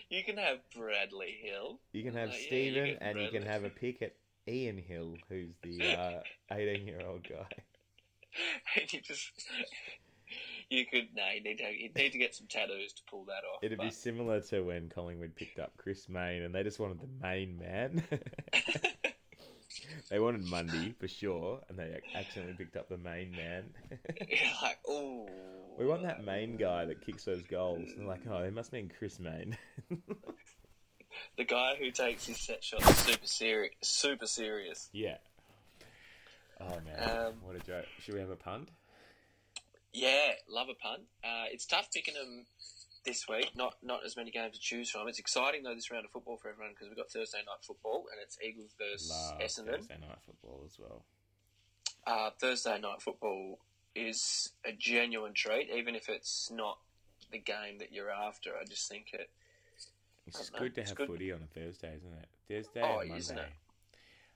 [0.10, 1.80] you can have Bradley Hill.
[1.94, 4.16] You can have yeah, you Stephen, get and you can have a pick at
[4.48, 6.20] Ian Hill, who's the uh,
[6.52, 7.48] eighteen-year-old guy.
[8.76, 9.32] and you just
[10.70, 13.44] you could no, you need to you need to get some tattoos to pull that
[13.54, 13.64] off.
[13.64, 17.10] It'd be similar to when Collingwood picked up Chris Mayne, and they just wanted the
[17.22, 18.04] main man.
[20.10, 23.66] they wanted Mundy for sure, and they accidentally picked up the main man.
[24.28, 25.28] You're like, oh,
[25.78, 27.90] we want that main guy that kicks those goals.
[27.92, 29.58] And they're like, oh, it must mean Chris Mayne.
[31.38, 34.90] The guy who takes his set shots super serious, super serious.
[34.94, 35.18] yeah.
[36.60, 37.86] Oh man, Um, what a joke!
[38.00, 38.70] Should we have a punt?
[39.94, 41.02] Yeah, love a punt.
[41.24, 42.46] Uh, it's tough picking them
[43.04, 43.52] this week.
[43.56, 45.08] Not not as many games to choose from.
[45.08, 48.06] It's exciting though this round of football for everyone because we've got Thursday night football
[48.12, 49.78] and it's Eagles versus Love Essendon.
[49.78, 51.04] Thursday night football as well.
[52.06, 53.60] Uh, Thursday night football
[53.96, 56.78] is a genuine treat, even if it's not
[57.32, 58.52] the game that you're after.
[58.56, 59.30] I just think it.
[60.32, 61.08] It's just know, good to have good.
[61.08, 62.28] footy on a Thursday, isn't it?
[62.48, 63.18] Thursday Oh, and Monday.
[63.20, 63.50] isn't it?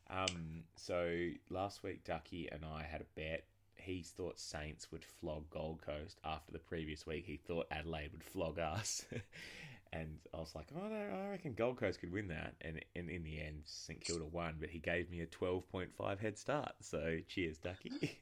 [0.10, 3.44] Um, so last week, Ducky and I had a bet.
[3.76, 7.26] He thought Saints would flog Gold Coast after the previous week.
[7.26, 9.06] He thought Adelaide would flog us,
[9.94, 13.10] and I was like, "Oh no, I reckon Gold Coast could win that." And, and
[13.10, 16.38] in the end, St Kilda won, but he gave me a twelve point five head
[16.38, 16.72] start.
[16.82, 17.92] So cheers, Ducky.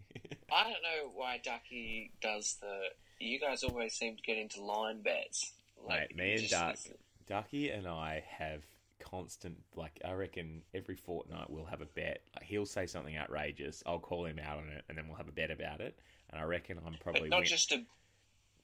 [0.51, 2.79] I don't know why Ducky does the.
[3.19, 5.53] You guys always seem to get into line bets.
[5.87, 6.77] Mate, me and Duck,
[7.25, 8.61] Ducky and I have
[8.99, 12.21] constant like I reckon every fortnight we'll have a bet.
[12.35, 15.27] Like, he'll say something outrageous, I'll call him out on it, and then we'll have
[15.27, 15.97] a bet about it.
[16.29, 17.83] And I reckon I'm probably But not win- just a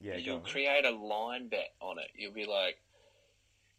[0.02, 0.16] yeah.
[0.16, 2.08] you'll create a line bet on it.
[2.16, 2.78] You'll be like,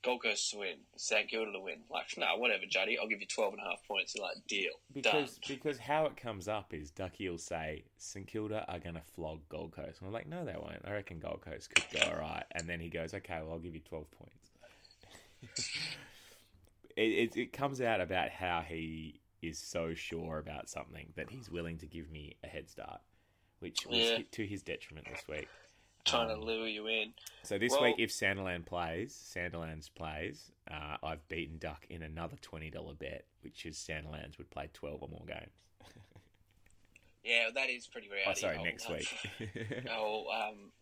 [0.02, 1.80] Gold Coast to win, St Kilda to win.
[1.90, 2.98] Like, no, whatever, Juddy.
[2.98, 4.14] I'll give you 12 and a half points.
[4.14, 4.70] You're like, deal.
[4.92, 5.40] Because Done.
[5.56, 9.40] because how it comes up is Ducky will say St Kilda are going to flog
[9.50, 10.00] Gold Coast.
[10.00, 10.80] And I'm like, no, they won't.
[10.86, 12.44] I reckon Gold Coast could go all right.
[12.52, 14.49] And then he goes, okay, well, I'll give you 12 points.
[16.96, 21.50] It, it, it comes out about how he is so sure about something that he's
[21.50, 23.00] willing to give me a head start,
[23.60, 24.18] which was Yeah.
[24.32, 25.48] to his detriment this week.
[26.04, 27.12] Trying um, to lure you in.
[27.42, 32.36] So this Well- week, if Sanderland plays, Sandilands plays, uh, I've beaten Duck in another
[32.40, 35.52] twenty dollar bet, which is Sandilands would play twelve or more games.
[37.22, 38.22] Yeah, that is pretty rowdy.
[38.26, 39.08] Oh, sorry, I'll- next week.
[39.90, 40.72] Oh, um,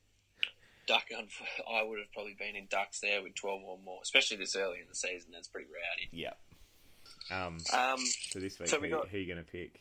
[0.89, 1.05] Duck.
[1.13, 4.57] unf- I would have probably been in Ducks there with 12 or more, especially this
[4.57, 5.31] early in the season.
[5.33, 6.09] That's pretty rowdy.
[6.11, 6.33] yeah.
[7.31, 7.59] Um.
[7.73, 7.99] Um,
[8.31, 9.81] So this week, so we who, got- who are you going to pick?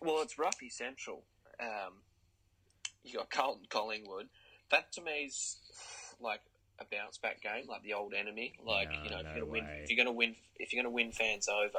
[0.00, 1.22] well, it's Ruffy Central.
[1.60, 1.92] Um,
[3.04, 4.26] you got Carlton Collingwood.
[4.70, 5.58] That to me is
[6.20, 6.40] like
[6.80, 8.54] a bounce back game, like the old enemy.
[8.64, 10.94] Like No, you know, if you're gonna win, if you're gonna win, if you're gonna
[10.94, 11.78] win fans over,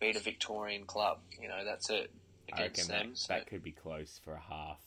[0.00, 1.18] beat a Victorian club.
[1.40, 2.10] You know, that's it
[2.52, 3.10] against them.
[3.10, 4.80] that, so, that could be close for a half,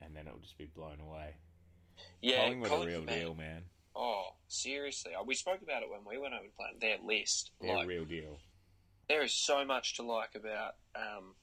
[0.00, 1.34] and then it'll just be blown away.
[2.20, 3.62] Yeah, Collingwood a real Collingwood, deal, man.
[3.94, 5.12] Oh, seriously.
[5.26, 7.50] We spoke about it when we went over to play their list.
[7.60, 8.38] They're like, real deal.
[9.08, 11.34] there is so much to like about um,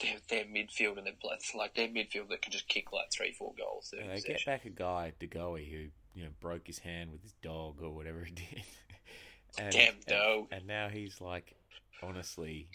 [0.00, 1.14] their, their midfield and their.
[1.54, 3.92] Like their midfield that can just kick like three, four goals.
[3.96, 7.22] Yeah, they get back a guy, De Goey, who you know broke his hand with
[7.22, 8.62] his dog or whatever he did.
[9.58, 10.46] and, Damn and- dog.
[10.52, 11.54] And, now he's like,
[12.02, 12.68] honestly,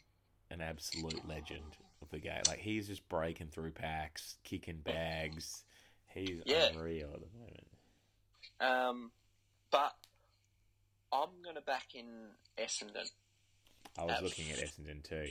[0.52, 2.42] an absolute legend of the game.
[2.48, 5.64] Like he's just breaking through packs, kicking bags.
[6.14, 6.68] He's Yeah.
[6.68, 7.68] unreal at the moment.
[8.60, 9.12] Um,
[9.72, 9.96] but
[11.12, 13.10] I'm going to back in Essendon.
[13.98, 15.28] I was Uh, looking at Essendon too.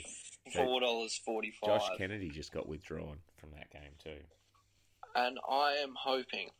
[0.52, 1.80] So- Four dollars forty-five.
[1.80, 4.24] Josh Kennedy just got withdrawn from that game too.
[5.14, 6.50] and I am hoping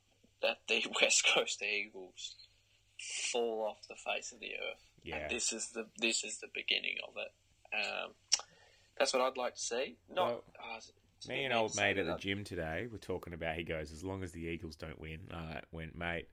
[0.40, 2.35] that the West Coast Eagles
[3.31, 4.85] fall off the face of the earth.
[5.02, 5.16] Yeah.
[5.18, 7.33] And this is the this is the beginning of it.
[7.74, 8.14] Um,
[8.98, 9.96] that's what I'd like to see.
[10.09, 10.81] Not Well, a
[11.26, 13.57] Me and old mate at the gym today were talking about.
[13.57, 16.28] He goes, as long as the Eagles don't win, I went, mate,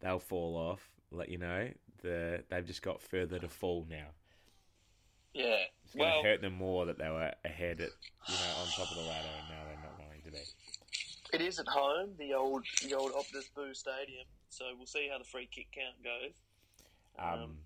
[0.00, 0.88] they'll fall off.
[1.10, 1.68] Let you know,
[2.02, 4.06] the they've just got further to fall now.
[5.34, 5.56] Yeah.
[5.84, 7.90] It's going to Well, hurt them more that they were ahead at
[8.28, 10.38] you know on top of the ladder, and now they're not going to be.
[11.34, 14.24] it is at home, the old the old Optus Boo Stadium.
[14.48, 16.34] So we'll see how the free kick count goes.
[17.18, 17.58] Um,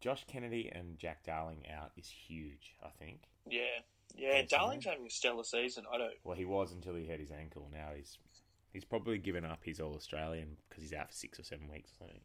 [0.00, 2.74] Josh Kennedy and Jack Darling out is huge.
[2.84, 3.20] I think.
[3.48, 3.80] Yeah,
[4.16, 4.42] yeah.
[4.48, 5.84] Darling's having a stellar season.
[5.92, 6.14] I don't.
[6.24, 7.68] Well, he was until he hurt his ankle.
[7.72, 8.18] Now he's
[8.72, 11.90] he's probably given up his All Australian because he's out for six or seven weeks
[11.92, 12.20] or something.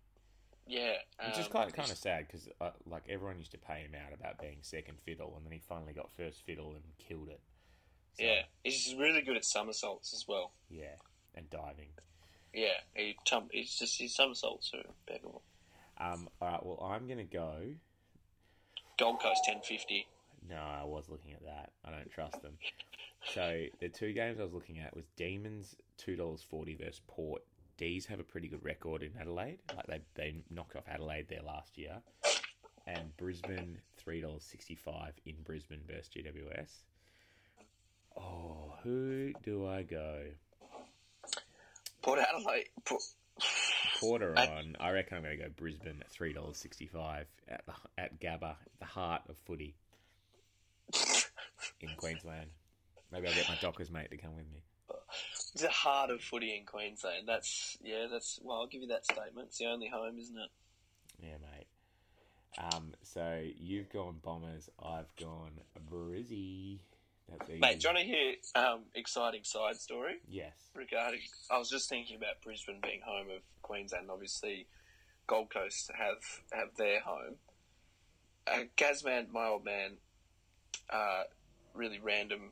[0.67, 0.93] Yeah,
[1.27, 3.79] Which is um, kind of, kind of sad because uh, like everyone used to pay
[3.81, 7.29] him out about being second fiddle, and then he finally got first fiddle and killed
[7.29, 7.41] it.
[8.17, 10.51] So, Yeah, he's really good at somersaults as well.
[10.69, 10.95] yeah,
[11.35, 11.89] and diving.
[12.53, 15.41] Yeah, he tum- he's just his somersaults are impeccable.
[15.97, 17.55] Um, all right, well, I'm gonna go.
[18.99, 20.07] Gold Coast ten fifty.
[20.49, 21.71] No, I was looking at that.
[21.85, 22.53] I don't trust them.
[23.33, 27.43] So the two games I was looking at was Demons two dollars forty versus Port.
[27.77, 29.59] D's have a pretty good record in Adelaide.
[29.75, 32.01] Like they they knocked off Adelaide there last year,
[32.87, 36.69] and Brisbane three dollars sixty five in Brisbane versus GWS.
[38.17, 40.23] Oh, who do I go?
[42.01, 42.67] Port Adelaide.
[42.83, 43.01] Port,
[43.99, 44.75] Porter on.
[44.79, 48.19] I reckon I'm going to go Brisbane at three dollars sixty five at the, at
[48.19, 49.75] Gabba, the heart of footy
[51.81, 52.47] in Queensland.
[53.11, 54.61] Maybe I'll get my Dockers mate to come with me.
[55.55, 57.27] the heart of footy in Queensland.
[57.27, 58.07] That's yeah.
[58.11, 58.57] That's well.
[58.59, 59.47] I'll give you that statement.
[59.49, 60.49] It's the only home, isn't it?
[61.21, 61.67] Yeah, mate.
[62.73, 64.69] Um, so you've gone Bombers.
[64.83, 65.51] I've gone
[65.89, 66.79] Brizzy.
[67.29, 67.59] That's easy.
[67.59, 70.51] Mate, do you want to hear um, exciting side story Yes.
[70.75, 71.21] regarding?
[71.49, 74.09] I was just thinking about Brisbane being home of Queensland.
[74.11, 74.67] Obviously,
[75.27, 76.17] Gold Coast have
[76.51, 77.35] have their home.
[78.47, 79.93] Uh, Gazman, my old man,
[80.89, 81.23] uh,
[81.73, 82.51] really random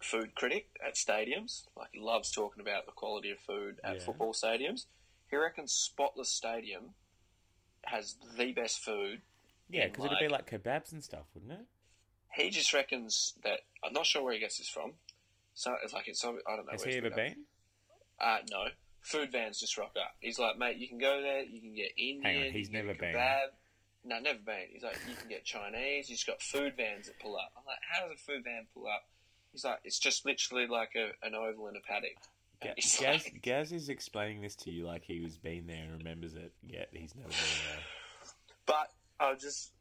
[0.00, 1.64] food critic at stadiums.
[1.76, 4.00] Like he loves talking about the quality of food at Yeah.
[4.04, 4.86] football stadiums.
[5.30, 6.94] He reckons Spotless Stadium
[7.84, 9.22] has the best food.
[9.68, 11.66] Yeah, because it'd be like kebabs and stuff, wouldn't it?
[12.34, 14.94] He just reckons that I'm not sure where he gets this from.
[15.54, 16.72] So it's like it's I don't know.
[16.72, 17.44] Has he ever been?
[18.20, 18.64] Uh, no.
[19.02, 20.14] Food vans just rock up.
[20.20, 21.42] He's like, mate, you can go there.
[21.42, 22.22] You can get Indian.
[22.22, 23.14] Hang on, he's never been.
[23.14, 23.46] kebab.
[24.04, 24.66] No, never been.
[24.72, 26.08] He's like, you can get Chinese.
[26.08, 27.52] He's got food vans that pull up.
[27.56, 29.04] I'm like, how does a food van pull up?
[29.52, 32.16] He's like, it's just literally like a, an oval in a paddock.
[32.62, 35.98] Ga- Gaz, like- Gaz is explaining this to you like he was been there and
[35.98, 37.36] remembers it, yet he's never been
[37.68, 37.84] there.
[38.66, 39.72] But I just,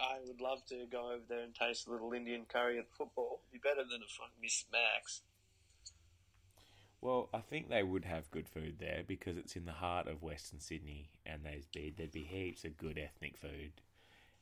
[0.00, 3.40] I would love to go over there and taste a little Indian curry at football.
[3.50, 5.22] It'd be better than a fucking Mrs Mac's.
[7.04, 10.22] Well, I think they would have good food there because it's in the heart of
[10.22, 13.72] Western Sydney, and there's be there'd be heaps of good ethnic food.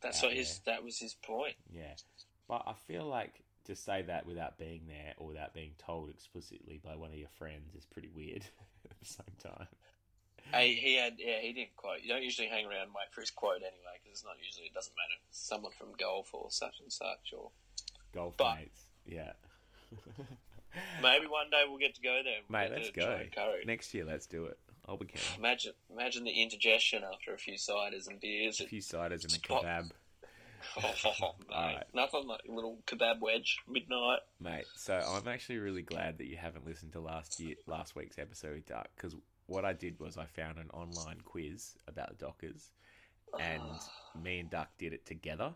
[0.00, 0.60] That's what his.
[0.64, 1.56] That was his point.
[1.74, 1.94] Yeah,
[2.46, 6.78] but I feel like to say that without being there or without being told explicitly
[6.84, 8.44] by one of your friends is pretty weird.
[8.88, 9.66] at the same time,
[10.52, 11.14] Hey, he had.
[11.18, 11.98] Yeah, he didn't quote.
[12.04, 14.66] You don't usually hang around and wait for his quote anyway, because it's not usually.
[14.66, 15.18] It doesn't matter.
[15.32, 17.50] Someone from golf or such and such, or
[18.14, 18.82] golf But- mates.
[19.04, 19.32] Yeah,
[21.02, 22.40] maybe one day we'll get to go there.
[22.48, 23.20] We'll mate, let's go
[23.66, 24.04] next year.
[24.04, 24.58] Let's do it.
[24.86, 25.20] I'll be keen.
[25.38, 28.60] Imagine, imagine the indigestion after a few ciders and beers.
[28.60, 29.90] A few ciders and a kebab.
[30.76, 31.56] Oh, mate.
[31.56, 31.84] Alright.
[31.92, 34.20] Nothing like a little kebab wedge midnight.
[34.40, 38.16] Mate, so I'm actually really glad that you haven't listened to last year, last week's
[38.16, 42.70] episode, Duck, because what I did was I found an online quiz about the Dockers,
[43.38, 43.62] and
[44.22, 45.52] me and Duck did it together,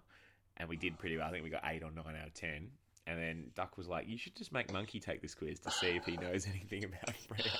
[0.57, 1.29] and we did pretty well.
[1.29, 2.70] I think we got eight or nine out of ten.
[3.07, 5.88] And then Duck was like, "You should just make Monkey take this quiz to see
[5.88, 7.53] if he knows anything about Freo."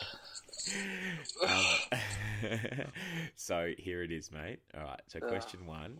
[2.43, 2.93] um,
[3.37, 4.59] so here it is, mate.
[4.77, 5.01] All right.
[5.07, 5.99] So question one: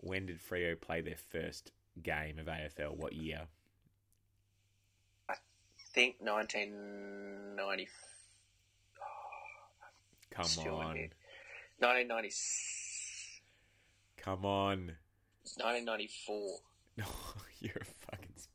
[0.00, 2.96] When did Freo play their first game of AFL?
[2.96, 3.42] What year?
[5.28, 5.34] I
[5.92, 7.86] think 1990.
[10.30, 10.96] Come on.
[10.96, 11.10] here.
[11.78, 12.30] 1990,
[14.16, 14.92] Come on.
[15.56, 16.58] 1994.
[16.96, 17.04] No,
[17.60, 17.84] You're a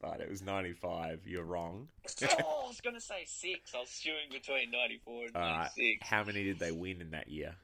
[0.01, 0.21] spud.
[0.21, 1.21] It was 95.
[1.25, 1.87] You're wrong.
[2.23, 3.73] oh, I was going to say six.
[3.75, 5.69] I was stewing between 94 and All right.
[5.77, 6.07] 96.
[6.07, 7.55] How many did they win in that year?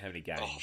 [0.00, 0.40] How many games?
[0.42, 0.56] Oh,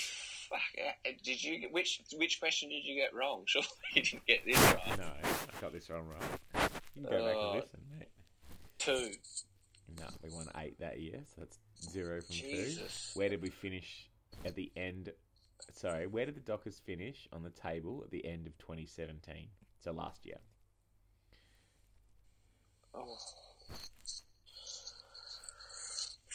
[0.50, 0.60] fuck.
[1.06, 3.44] Uh, Did you get, which which question did you get wrong?
[3.46, 4.98] Surely you didn't get this right.
[4.98, 6.72] No, I got this one right.
[6.96, 8.08] You can go back Uh, and listen, mate.
[8.80, 9.12] Two.
[10.00, 11.60] No, we won eight that year, so that's
[11.92, 13.12] zero from Jesus.
[13.14, 13.20] two.
[13.20, 14.10] Where did we finish
[14.44, 15.12] at the end?
[15.74, 19.50] Sorry, where did the Dockers finish on the table at the end of 2017?
[19.84, 20.38] So last year.
[22.98, 23.18] Oh.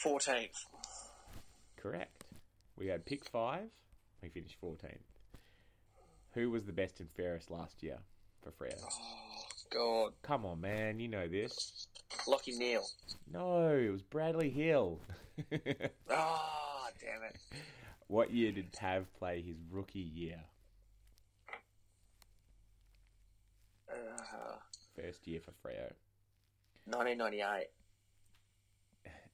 [0.03, 0.65] 14th.
[1.77, 2.23] Correct.
[2.77, 3.69] We had pick five.
[4.21, 4.97] We finished 14th.
[6.33, 7.97] Who was the best and fairest last year
[8.41, 8.73] for Freo?
[8.81, 10.13] Oh, God.
[10.23, 10.99] Come on, man.
[10.99, 11.87] You know this.
[12.27, 12.85] Lachie Neale.
[13.31, 14.99] No, it was Bradley Hill.
[16.11, 17.37] Ah, damn it.
[18.07, 20.39] what year did Pav play his rookie year?
[23.89, 24.57] Uh,
[24.95, 25.91] First year for Freo.
[26.85, 27.67] 1998.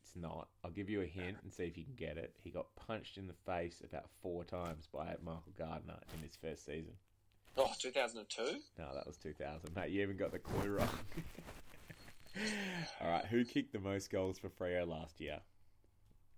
[0.01, 0.47] It's not.
[0.63, 2.33] I'll give you a hint and see if you can get it.
[2.43, 6.65] He got punched in the face about four times by Michael Gardiner in his first
[6.65, 6.93] season.
[7.57, 8.59] Oh, 2002?
[8.77, 9.91] No, that was 2000, mate.
[9.91, 10.89] You even got the clue wrong.
[13.01, 15.39] All right, who kicked the most goals for Freo last year?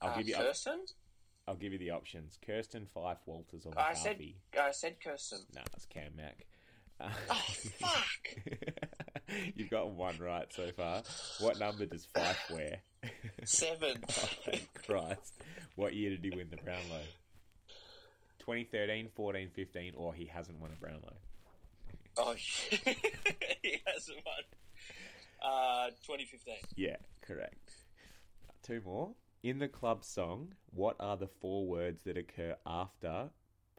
[0.02, 0.36] I'll uh, give you.
[0.36, 0.80] Kirsten?
[1.47, 4.19] I'll give you the options: Kirsten, Fyfe, Walters, or I said,
[4.60, 5.39] I said Kirsten.
[5.54, 6.45] No, it's Cam Mack.
[7.00, 7.36] Uh, Oh,
[7.80, 8.45] fuck.
[9.56, 11.04] You've got one right so far.
[11.39, 12.82] What number does Fyfe wear?
[13.46, 14.04] Seven.
[14.10, 15.34] oh, Christ.
[15.76, 17.04] What year did he win the Brownlow?
[18.39, 21.13] 2013, 14, 15, or he hasn't won a Brownlow?
[22.17, 24.44] Oh, he hasn't won.
[25.41, 26.56] Uh, 2015.
[26.76, 27.74] Yeah, correct.
[28.63, 29.12] Two more.
[29.44, 33.30] In the club song, what are the four words that occur after,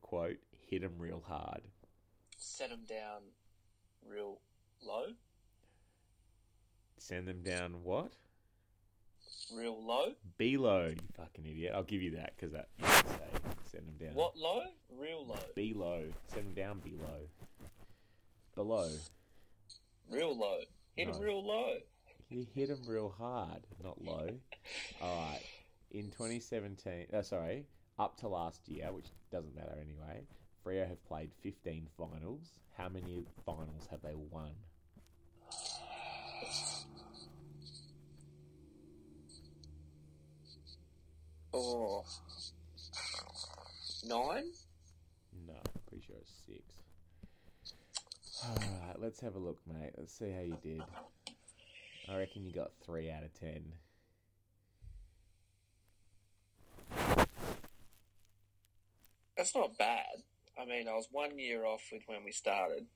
[0.01, 0.38] quote,
[0.69, 1.62] hit 'em real hard?
[2.37, 3.23] Set him down
[4.05, 4.41] real
[4.85, 5.07] low.
[7.03, 8.12] Send them down what?
[9.53, 10.12] Real low.
[10.38, 11.73] Below, you fucking idiot.
[11.75, 13.41] I'll give you that because that you can say
[13.73, 14.15] send them down.
[14.15, 14.62] What low?
[14.97, 15.35] Real low.
[15.57, 16.05] Below.
[16.33, 17.27] Send them down below.
[18.55, 18.88] Below.
[20.11, 20.59] Real low.
[20.97, 21.15] Hit No.
[21.15, 21.75] him real low.
[22.29, 24.29] You hit them real hard, not low.
[25.03, 25.43] All right.
[25.91, 27.67] In 2017, uh, sorry,
[27.99, 30.23] up to last year, which doesn't matter anyway,
[30.65, 32.53] Freo have played 15 finals.
[32.79, 34.53] How many finals have they won?
[41.55, 42.05] Oh.
[44.05, 44.45] Nine?
[45.47, 45.55] No,
[45.88, 46.62] pretty sure it's six.
[48.45, 49.93] All right, let's have a look, mate.
[49.97, 50.83] Let's see how you did.
[52.09, 53.62] I reckon you got three out of ten.
[59.37, 60.23] That's not bad.
[60.61, 62.87] I mean, I was one year off with when we started.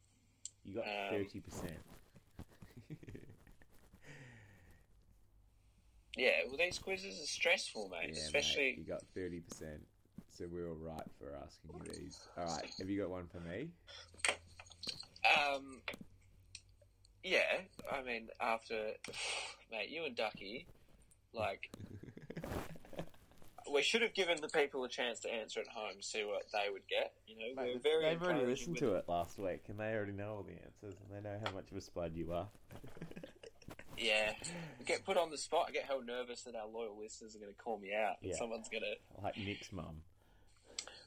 [0.64, 1.78] You got Um, thirty percent.
[6.16, 8.14] Yeah, well, these quizzes are stressful, mate.
[8.14, 9.80] Yeah, Especially, mate, you got thirty percent.
[10.30, 12.18] So we were right for asking you these.
[12.36, 13.68] All right, have you got one for me?
[15.36, 15.80] um,
[17.22, 17.60] yeah.
[17.90, 18.92] I mean, after,
[19.70, 20.66] mate, you and Ducky,
[21.32, 21.70] like,
[23.72, 26.70] we should have given the people a chance to answer at home, see what they
[26.70, 27.12] would get.
[27.26, 30.12] You know, we were very They've already listened to it last week, and they already
[30.12, 32.48] know all the answers, and they know how much of a spud you are.
[33.98, 34.32] Yeah,
[34.84, 35.66] get put on the spot.
[35.68, 38.16] I get hell nervous that our loyal listeners are going to call me out.
[38.22, 38.36] and Yeah.
[38.36, 39.22] Someone's going to.
[39.22, 40.02] Like Nick's mum.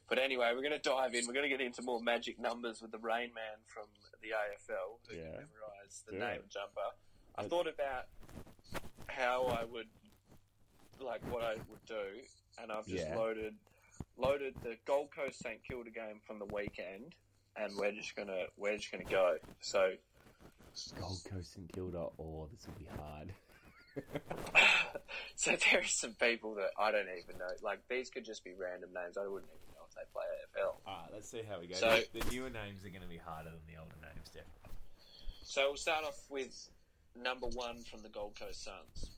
[0.10, 1.28] But anyway, we're going to dive in.
[1.28, 3.84] We're going to get into more magic numbers with the Rain Man from
[4.24, 5.24] the AFL who Yeah.
[5.24, 6.90] can memorise the name jumper.
[7.36, 8.06] I thought about
[9.08, 9.88] how I would,
[11.00, 12.22] like, what I would do,
[12.62, 13.16] and I've just Yeah.
[13.16, 13.56] loaded
[14.18, 17.16] loaded the Gold Coast St Kilda game from the weekend,
[17.56, 19.38] and we're just gonna we're just gonna go.
[19.62, 19.94] So
[21.00, 22.08] Gold Coast and Kilda.
[22.20, 23.34] Oh, this will be hard.
[25.36, 27.50] so there are some people that I don't even know.
[27.62, 29.18] Like these could just be random names.
[29.18, 30.24] I wouldn't even know if they play
[30.64, 30.76] AFL.
[30.88, 31.76] Alright, let's see how we go.
[31.76, 34.78] So- the newer names are going to be harder than the older names, definitely.
[35.44, 36.70] So we'll start off with
[37.20, 39.12] number one from the Gold Coast Suns.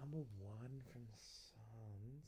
[0.00, 2.24] Number one from the Suns.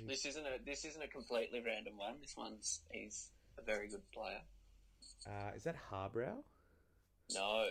[0.00, 2.14] With- This isn't a this isn't a completely random one.
[2.20, 4.40] This one's he's a very good player.
[5.26, 6.36] Uh, is that Harbrow?
[7.34, 7.66] No,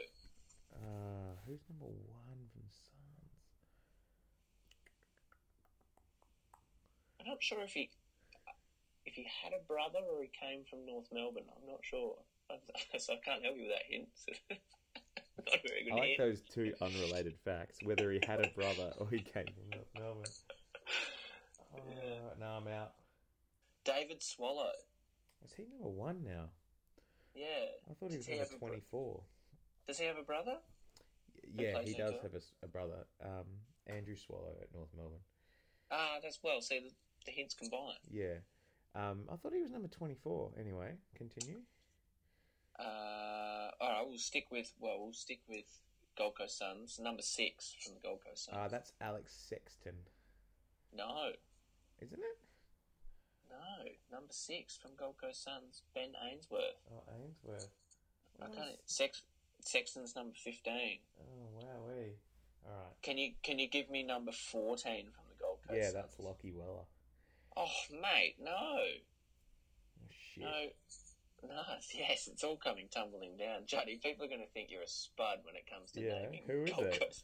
[0.73, 3.31] Uh, who's number one from Suns?
[7.19, 7.89] I'm not sure if he
[9.05, 11.45] if he had a brother or he came from North Melbourne.
[11.55, 12.15] I'm not sure,
[12.97, 14.09] so I can't help you with that hint.
[15.47, 16.17] not very good I like hint.
[16.19, 17.77] those two unrelated facts.
[17.83, 20.33] Whether he had a brother or he came from North Melbourne.
[21.73, 22.33] Oh, yeah.
[22.39, 22.93] no, I'm out.
[23.85, 24.71] David Swallow.
[25.45, 26.49] Is he number one now?
[27.35, 27.45] Yeah.
[27.89, 29.23] I thought he was he number have a bro- 24.
[29.87, 30.57] Does he have a brother?
[31.57, 32.33] Yeah, he does have
[32.63, 33.45] a brother, um,
[33.87, 35.19] Andrew Swallow at North Melbourne.
[35.91, 36.61] Ah, that's well.
[36.61, 36.91] See, the,
[37.25, 37.99] the hints combine.
[38.09, 38.39] Yeah.
[38.95, 40.51] Um, I thought he was number 24.
[40.59, 41.59] Anyway, continue.
[42.79, 45.65] Uh, all right, we'll stick with well, we'll stick with
[46.17, 46.99] Gold Coast Suns.
[47.01, 48.57] Number six from the Gold Coast Suns.
[48.57, 49.95] Uh, that's Alex Sexton,
[50.95, 51.29] no,
[52.01, 52.37] isn't it?
[53.77, 55.83] No, number six from Gold Coast Suns.
[55.93, 56.61] Ben Ainsworth.
[56.91, 57.69] Oh, Ainsworth.
[58.41, 58.57] I can't.
[58.57, 59.23] was- Sex,
[59.61, 60.99] Sexton's number fifteen.
[61.19, 61.61] Oh, wow.
[61.81, 62.15] All right.
[63.01, 65.77] Can you can you give me number fourteen from the Gold Coast?
[65.77, 65.93] Yeah, Suns?
[65.95, 66.85] that's Lachie Weller.
[67.57, 70.43] Oh, mate, no, Oh, shit.
[70.43, 70.67] no,
[71.47, 71.61] no.
[71.93, 73.97] Yes, it's all coming tumbling down, Juddy.
[74.03, 76.63] People are going to think you're a spud when it comes to Yeah, naming who
[76.63, 76.99] is Gold it?
[76.99, 77.23] Coast.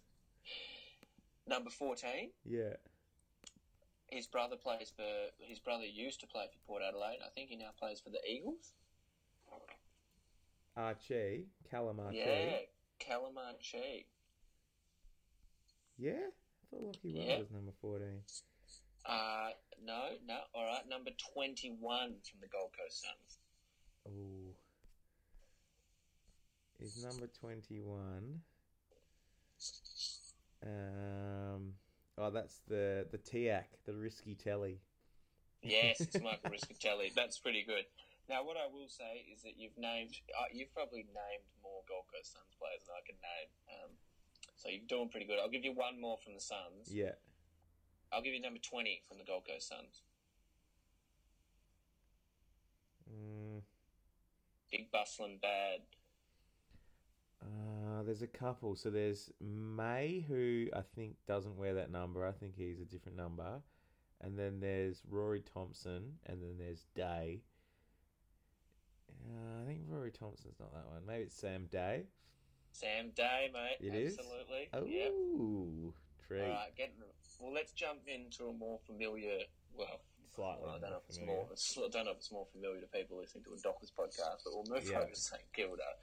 [1.47, 2.31] Number fourteen.
[2.45, 2.75] Yeah.
[4.11, 5.07] His brother plays for
[5.39, 7.19] his brother used to play for Port Adelaide.
[7.25, 8.73] I think he now plays for the Eagles.
[10.75, 12.17] Archie, Callum Archie.
[12.17, 12.57] Yeah,
[12.99, 14.05] Calaman Chi.
[15.97, 16.11] Yeah?
[16.11, 17.39] I thought Lachie Yeah.
[17.39, 18.21] was number 14.
[19.05, 19.49] Uh
[19.83, 20.37] no, no.
[20.53, 23.39] All right, number twenty-one from the Gold Coast Suns.
[24.07, 24.53] Ooh.
[26.79, 28.41] Is number 21.
[30.63, 31.73] Um.
[32.21, 34.79] Oh, that's the the Tiak, the risky telly.
[35.63, 37.13] Yes, it's Michael Rischitelli.
[37.15, 37.85] That's pretty good.
[38.29, 42.05] Now, what I will say is that you've named, uh, you've probably named more Gold
[42.13, 43.49] Coast Suns players than I can name.
[43.69, 43.89] Um,
[44.55, 45.37] so you're doing pretty good.
[45.41, 46.87] I'll give you one more from the Suns.
[46.89, 47.17] Yeah.
[48.13, 50.01] I'll give you number twenty from the Gold Coast Suns.
[53.09, 53.61] Mm,
[54.71, 55.81] Big bustling bad.
[57.41, 57.70] uh,
[58.03, 58.75] there's a couple.
[58.75, 62.25] So there's May, who I think doesn't wear that number.
[62.25, 63.61] I think he's a different number.
[64.21, 67.41] And then there's Rory Thompson, and then there's Day.
[69.09, 71.05] Uh, I think Rory Thompson's not that one.
[71.05, 72.03] Maybe it's Sam Day.
[72.71, 73.77] Sam Day, mate.
[73.85, 74.17] It is?
[74.17, 74.69] Absolutely.
[74.73, 75.93] Oh, Yep.
[76.27, 76.41] treat.
[76.43, 76.95] All right, getting
[77.39, 77.51] well.
[77.53, 79.39] Let's jump into a more familiar.
[79.73, 80.01] Well,
[80.35, 80.63] Slightly.
[80.69, 81.35] I don't know if it's familiar.
[81.41, 81.51] more.
[81.51, 84.43] it's- I don't know if it's more familiar to people listening to a Dockers podcast,
[84.45, 84.99] but we'll move Yeah.
[85.01, 85.97] over to St Kilda.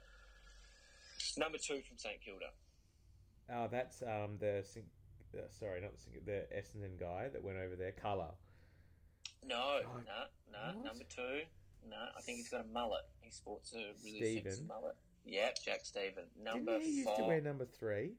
[1.37, 2.49] Number two from St Kilda.
[3.51, 4.59] Oh, that's um the
[5.35, 8.37] uh, sorry, not the the Essendon guy that went over there, Carlisle.
[9.45, 10.75] No, Oh, no, no.
[10.75, 10.85] what?
[10.85, 11.41] Number two.
[11.89, 13.03] No, I think he's got a mullet.
[13.21, 14.95] He sports a really sexy mullet.
[15.25, 16.25] Yep, Jack Steven.
[16.41, 18.13] Number Didn't he used to wear number three?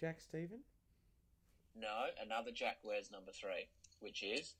[0.00, 0.60] Jack Steven.
[1.76, 3.68] No, another Jack wears number three,
[4.00, 4.54] which is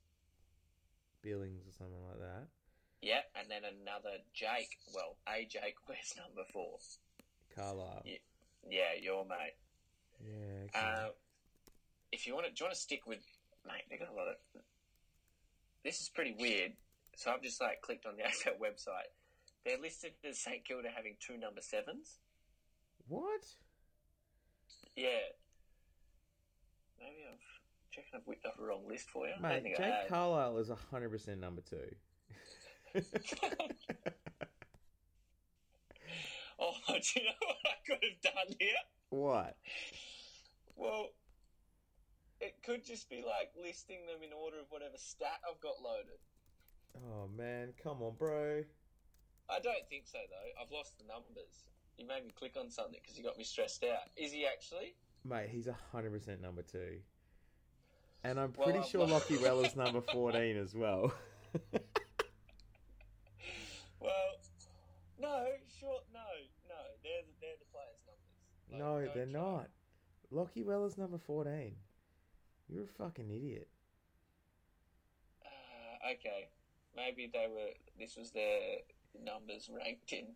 [1.22, 2.46] Billings or something like that.
[3.02, 4.78] yep, and then another Jake.
[4.94, 6.78] Well, a Jake wears number four.
[7.61, 8.02] Carlisle.
[8.04, 8.16] Yeah.
[8.68, 9.56] Yeah, your mate.
[10.22, 10.64] Yeah.
[10.64, 11.04] okay.
[11.04, 11.08] Uh,
[12.12, 13.24] if you want to, do you want to stick with,
[13.66, 13.82] mate?
[13.90, 14.36] They got a lot of.
[15.84, 16.72] This is pretty weird.
[17.16, 19.11] So I've just like clicked on the AFL website.
[19.64, 22.18] They're listed as St Kilda having two number sevens.
[23.08, 23.44] what?
[24.96, 25.08] Yeah.
[26.98, 27.38] Maybe I've
[27.90, 29.34] checking I've whipped up a wrong list for you.
[29.40, 30.08] Mate, Jake.
[30.08, 31.94] Carlisle is hundred percent number two.
[36.61, 38.82] oh, do you know what I could have done here?
[39.11, 39.56] what?
[40.76, 41.08] Well,
[42.40, 46.20] it could just be like listing them in order of whatever stat I've got loaded.
[46.96, 48.62] Oh man, come on, bro.
[49.50, 50.62] I don't think so though.
[50.62, 51.68] I've lost the numbers.
[51.98, 54.08] You made me click on something because you got me stressed out.
[54.16, 54.94] Is he actually?
[55.24, 57.00] Mate, he's hundred percent number two.
[58.24, 60.74] And I'm Well, pretty sure not- Lachie Weller's number fourteen as.
[60.74, 61.12] Well,
[65.20, 65.44] no,
[65.78, 66.30] sure, no,
[66.68, 66.80] no.
[67.04, 68.59] They're the, they're the players' numbers.
[68.70, 69.32] Like, no, they're try.
[69.32, 69.68] not.
[70.32, 71.74] Lachie Weller's number fourteen.
[72.68, 73.68] You're a fucking idiot.
[75.44, 76.48] Uh, okay,
[76.96, 77.70] maybe they were.
[77.98, 78.78] This was their
[79.24, 80.26] numbers ranked in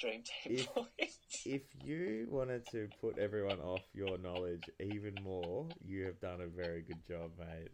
[0.00, 1.18] Dream Team If- points.
[1.44, 6.46] If you wanted to put everyone off your knowledge even more, you have done a
[6.46, 7.68] very good job, mate.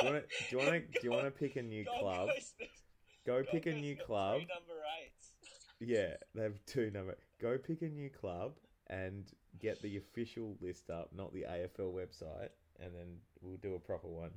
[0.00, 0.50] Do you want to?
[0.50, 0.80] Do you want to?
[1.00, 2.28] Do you want to pick a new Gold club?
[3.24, 4.40] Go Gold pick a new club.
[4.40, 5.32] Number eights.
[5.80, 7.16] Yeah, they have two number.
[7.40, 8.54] Go pick a new club
[8.92, 9.24] and
[9.58, 14.08] get the official list up, not the AFL website, and then we'll do a proper
[14.08, 14.30] one.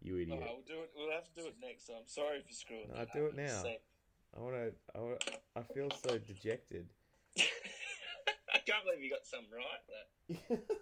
[0.00, 0.38] You Oh, idiot!
[0.40, 0.90] we'll do it.
[0.96, 2.02] We'll have to do it next time.
[2.06, 3.32] Sorry for screwing No, that do up.
[3.32, 3.62] it now.
[3.64, 3.76] See.
[4.36, 4.72] I want to.
[4.94, 5.16] I, wanna,
[5.56, 6.86] I feel so dejected.
[7.38, 10.58] I can't believe you got some right.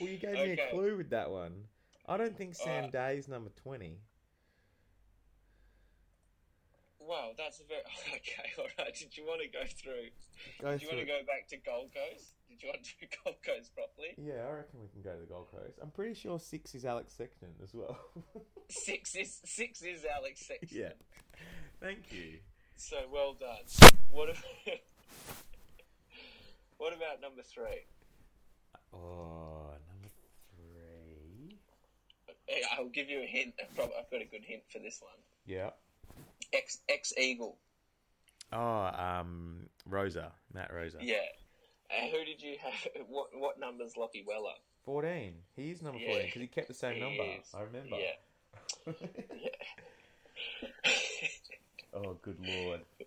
[0.00, 1.64] Well, you gave me a clue with that one.
[2.06, 2.92] I don't think Sam Alright.
[2.92, 3.98] Day's number twenty.
[7.08, 7.80] Wow, that's a very
[8.16, 8.52] okay.
[8.58, 8.94] All right.
[8.94, 10.12] Did you want to go through?
[10.60, 12.36] Go Did you want to go back to Gold Coast?
[12.50, 14.12] Did you want to do Gold Coast properly?
[14.18, 15.78] Yeah, I reckon we can go to the Gold Coast.
[15.80, 17.98] I'm pretty sure six is Alex Sexton as well.
[18.70, 20.78] Six is six is Alex Sexton.
[20.78, 20.92] yeah.
[21.80, 22.40] Thank you.
[22.76, 23.64] So well done.
[24.10, 24.44] What if,
[26.76, 27.86] What about number three?
[28.92, 30.08] Oh, number
[30.54, 31.56] three.
[32.46, 33.54] Hey, I'll give you a hint.
[33.58, 35.16] I've got a good hint for this one.
[35.46, 35.70] Yeah.
[36.52, 37.56] Ex ex Eagle.
[38.52, 40.98] Oh, um, Rosa, Matt Rosa.
[41.00, 41.16] Yeah.
[41.90, 42.72] And who did you have?
[43.08, 44.54] What what numbers Lachie Weller?
[44.84, 45.34] 14.
[45.56, 46.08] He is number Yeah.
[46.12, 47.22] 14 because he kept the same He number.
[47.24, 47.46] is.
[47.54, 47.96] I remember.
[47.96, 48.16] Yeah.
[51.94, 52.80] oh, good lord.
[53.00, 53.04] Uh,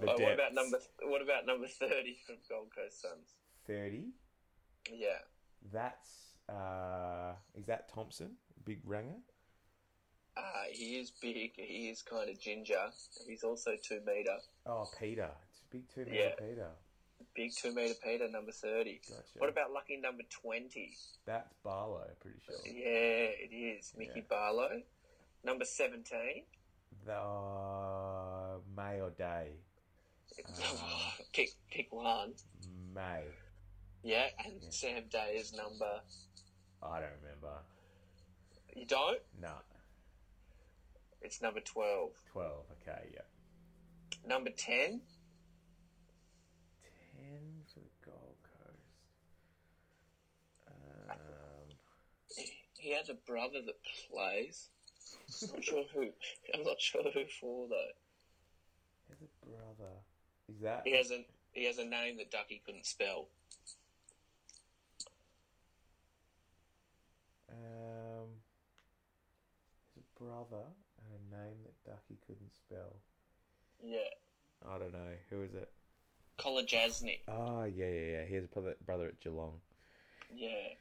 [0.00, 3.36] what about number What about number thirty from Gold Coast Suns?
[3.66, 4.08] 30?
[4.92, 5.08] Yeah.
[5.72, 8.32] That's, uh, is that Thompson?
[8.64, 9.16] Big ranger?
[10.38, 11.52] Uh, he is big.
[11.56, 12.90] He is kind of ginger.
[13.26, 14.36] He's also two meter.
[14.66, 15.30] Oh, Peter.
[15.50, 16.30] It's big two meter Yeah.
[16.38, 16.68] Peter.
[17.34, 19.00] Big two meter Peter, number thirty.
[19.08, 19.22] Gotcha.
[19.38, 20.92] What about lucky number twenty?
[21.26, 22.54] That's Barlow, pretty sure.
[22.64, 24.22] Yeah, it is Mickey Yeah.
[24.30, 24.82] Barlow.
[25.44, 26.44] Number seventeen.
[27.04, 29.50] The uh, May or Day?
[30.62, 31.14] Ah.
[31.32, 32.34] pick pick one.
[32.94, 33.24] May.
[34.04, 34.70] Yeah, and Yeah.
[34.70, 36.00] Sam Day is number.
[36.82, 37.58] I don't remember.
[38.76, 39.20] You don't?
[39.40, 39.58] Nah.
[41.20, 42.10] It's number twelve.
[42.32, 42.64] 12.
[42.82, 43.20] Okay, yeah.
[44.26, 45.00] Number ten.
[47.16, 47.30] 10
[47.74, 49.08] for the Gold Coast.
[51.10, 51.76] Um,
[52.78, 54.68] He has a brother that plays.
[55.42, 56.02] I'm not sure who.
[56.54, 57.92] I'm not sure who for though.
[59.08, 59.92] There's a brother.
[60.48, 60.82] Is that?
[60.84, 63.28] He has a he has a name that Ducky couldn't spell.
[67.50, 68.28] Um,
[69.96, 70.64] a brother
[71.38, 72.96] name that Ducky couldn't spell.
[73.82, 74.12] Yeah,
[74.68, 75.12] I don't know.
[75.30, 75.70] Who is it?
[76.38, 77.20] Kolodjashnij.
[77.28, 78.24] Oh, yeah, yeah, yeah.
[78.24, 79.60] He has a brother, at Geelong.
[80.34, 80.74] Yeah,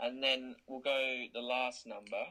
[0.00, 2.24] and then we'll go the last number.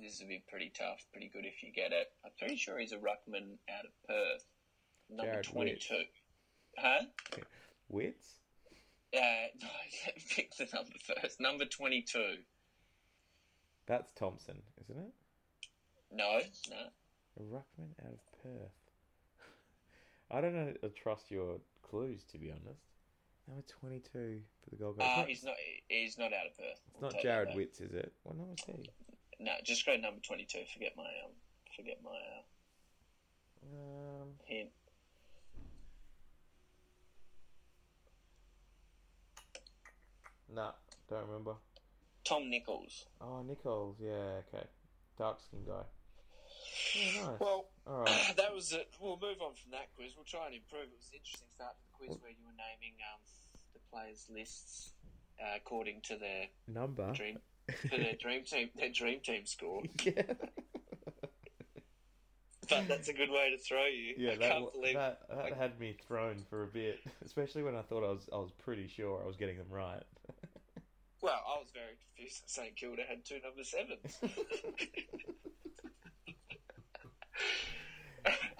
[0.00, 2.08] This will be pretty tough, pretty good if you get it.
[2.24, 4.44] I'm pretty sure he's a ruckman out of Perth.
[5.08, 6.02] Number Jarrod twenty-two.
[6.76, 7.02] Huh?
[7.88, 8.40] Witts?
[9.14, 9.20] Uh,
[9.62, 9.68] no,
[10.30, 11.40] pick the number first.
[11.40, 12.38] Number twenty-two.
[13.86, 15.12] That's Thompson, isn't it?
[16.14, 16.38] No,
[16.70, 16.76] no.
[17.38, 18.92] A ruckman out of Perth.
[20.30, 20.72] I don't know.
[20.82, 22.80] I trust your clues, to be honest.
[23.48, 25.10] Number 22 for the Gold Coast.
[25.18, 25.54] Uh, he's not.
[25.88, 26.80] He's not out of Perth.
[26.94, 27.56] it's I'll not Jarrod that.
[27.56, 28.12] Witts, is it?
[28.22, 28.88] What number is he?
[29.40, 30.62] No, just go number twenty-two.
[30.72, 31.32] Forget my um.
[31.76, 34.68] Forget my uh, Um, hint.
[40.54, 40.70] nah,
[41.10, 41.54] don't remember.
[42.24, 43.06] Tom Nicholls.
[43.20, 43.96] Oh, Nicholls.
[44.00, 44.64] Yeah, okay.
[45.18, 45.82] Dark skin guy.
[46.94, 47.40] Yeah, nice.
[47.40, 48.32] Well, right.
[48.36, 48.88] that was it.
[49.00, 50.12] We'll move on from that quiz.
[50.16, 50.88] We'll try and improve.
[50.92, 53.20] It was an interesting start to the quiz where you were naming um,
[53.74, 54.92] the players' lists
[55.40, 57.12] uh, according to their Number.
[57.12, 57.38] dream
[57.88, 59.82] for their dream team their dream team score.
[60.04, 60.22] yeah.
[62.68, 64.14] But that's a good way to throw you.
[64.16, 67.62] Yeah, I that, can't believe that, that like- had me thrown for a bit, especially
[67.62, 70.02] when I thought I was I was pretty sure I was getting them right.
[71.20, 74.16] Well, I was very confused St Kilda had two number sevens.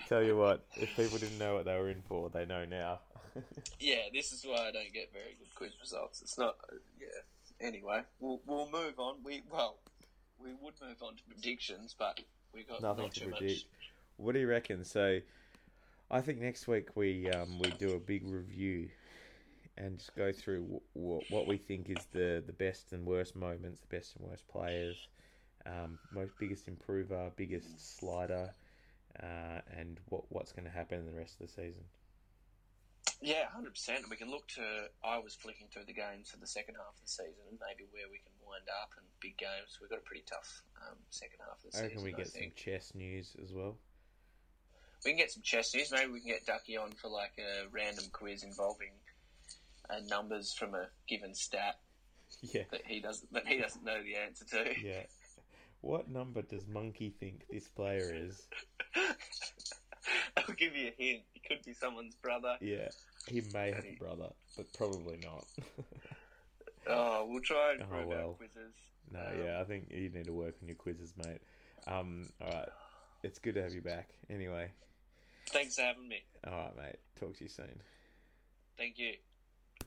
[0.09, 3.01] Tell you what, if people didn't know what they were in for, they know now.
[3.81, 6.23] yeah, this is why I don't get very good quiz results.
[6.23, 6.57] It's not.
[7.01, 7.07] Yeah.
[7.67, 9.17] Anyway, we'll we'll move on.
[9.25, 9.79] We well,
[10.39, 12.21] we would move on to predictions, but
[12.53, 13.43] we got Nothing not to predict.
[13.43, 13.67] much.
[14.17, 14.85] What do you reckon?
[14.85, 15.21] So,
[16.11, 18.89] I think next week we um, we do a big review
[19.77, 23.35] and just go through w- w- what we think is the, the best and worst
[23.35, 24.97] moments, the best and worst players,
[25.67, 28.51] um, most biggest improver, biggest slider,
[29.23, 31.85] uh, and what what's going to happen in the rest of the season.
[33.21, 34.09] Yeah, hundred percent.
[34.11, 34.89] We can look to.
[35.05, 37.89] I was flicking through the games for the second half of the season, and maybe
[37.91, 39.79] where we can wind up and big games.
[39.81, 41.89] We've got a pretty tough um, second half of the I season.
[41.89, 43.77] reckon we get some chess news as well.
[45.05, 45.93] We can get some chess news.
[45.93, 48.93] Maybe we can get Ducky on for like a random quiz involving
[49.89, 51.77] uh, numbers from a given stat
[52.43, 54.75] Yeah, that he doesn't that he doesn't know the answer to.
[54.83, 55.03] yeah.
[55.85, 58.47] What number does Monkey think this player is?
[60.35, 61.23] I'll give you a hint.
[61.35, 62.57] He could be someone's brother.
[62.63, 62.89] Yeah,
[63.29, 65.45] he may have a brother, but probably not.
[66.87, 68.19] Oh, we'll try and Oh, well.
[68.29, 68.75] our quizzes.
[69.11, 71.41] no, Um, yeah, I think you need to work on your quizzes, mate.
[71.87, 72.69] Um, all right,
[73.23, 74.11] it's good to have you back.
[74.29, 74.71] Anyway,
[75.49, 76.23] Thanks for having me.
[76.47, 76.97] all right, mate.
[77.19, 77.81] Talk to you soon.
[78.77, 79.15] Thank you.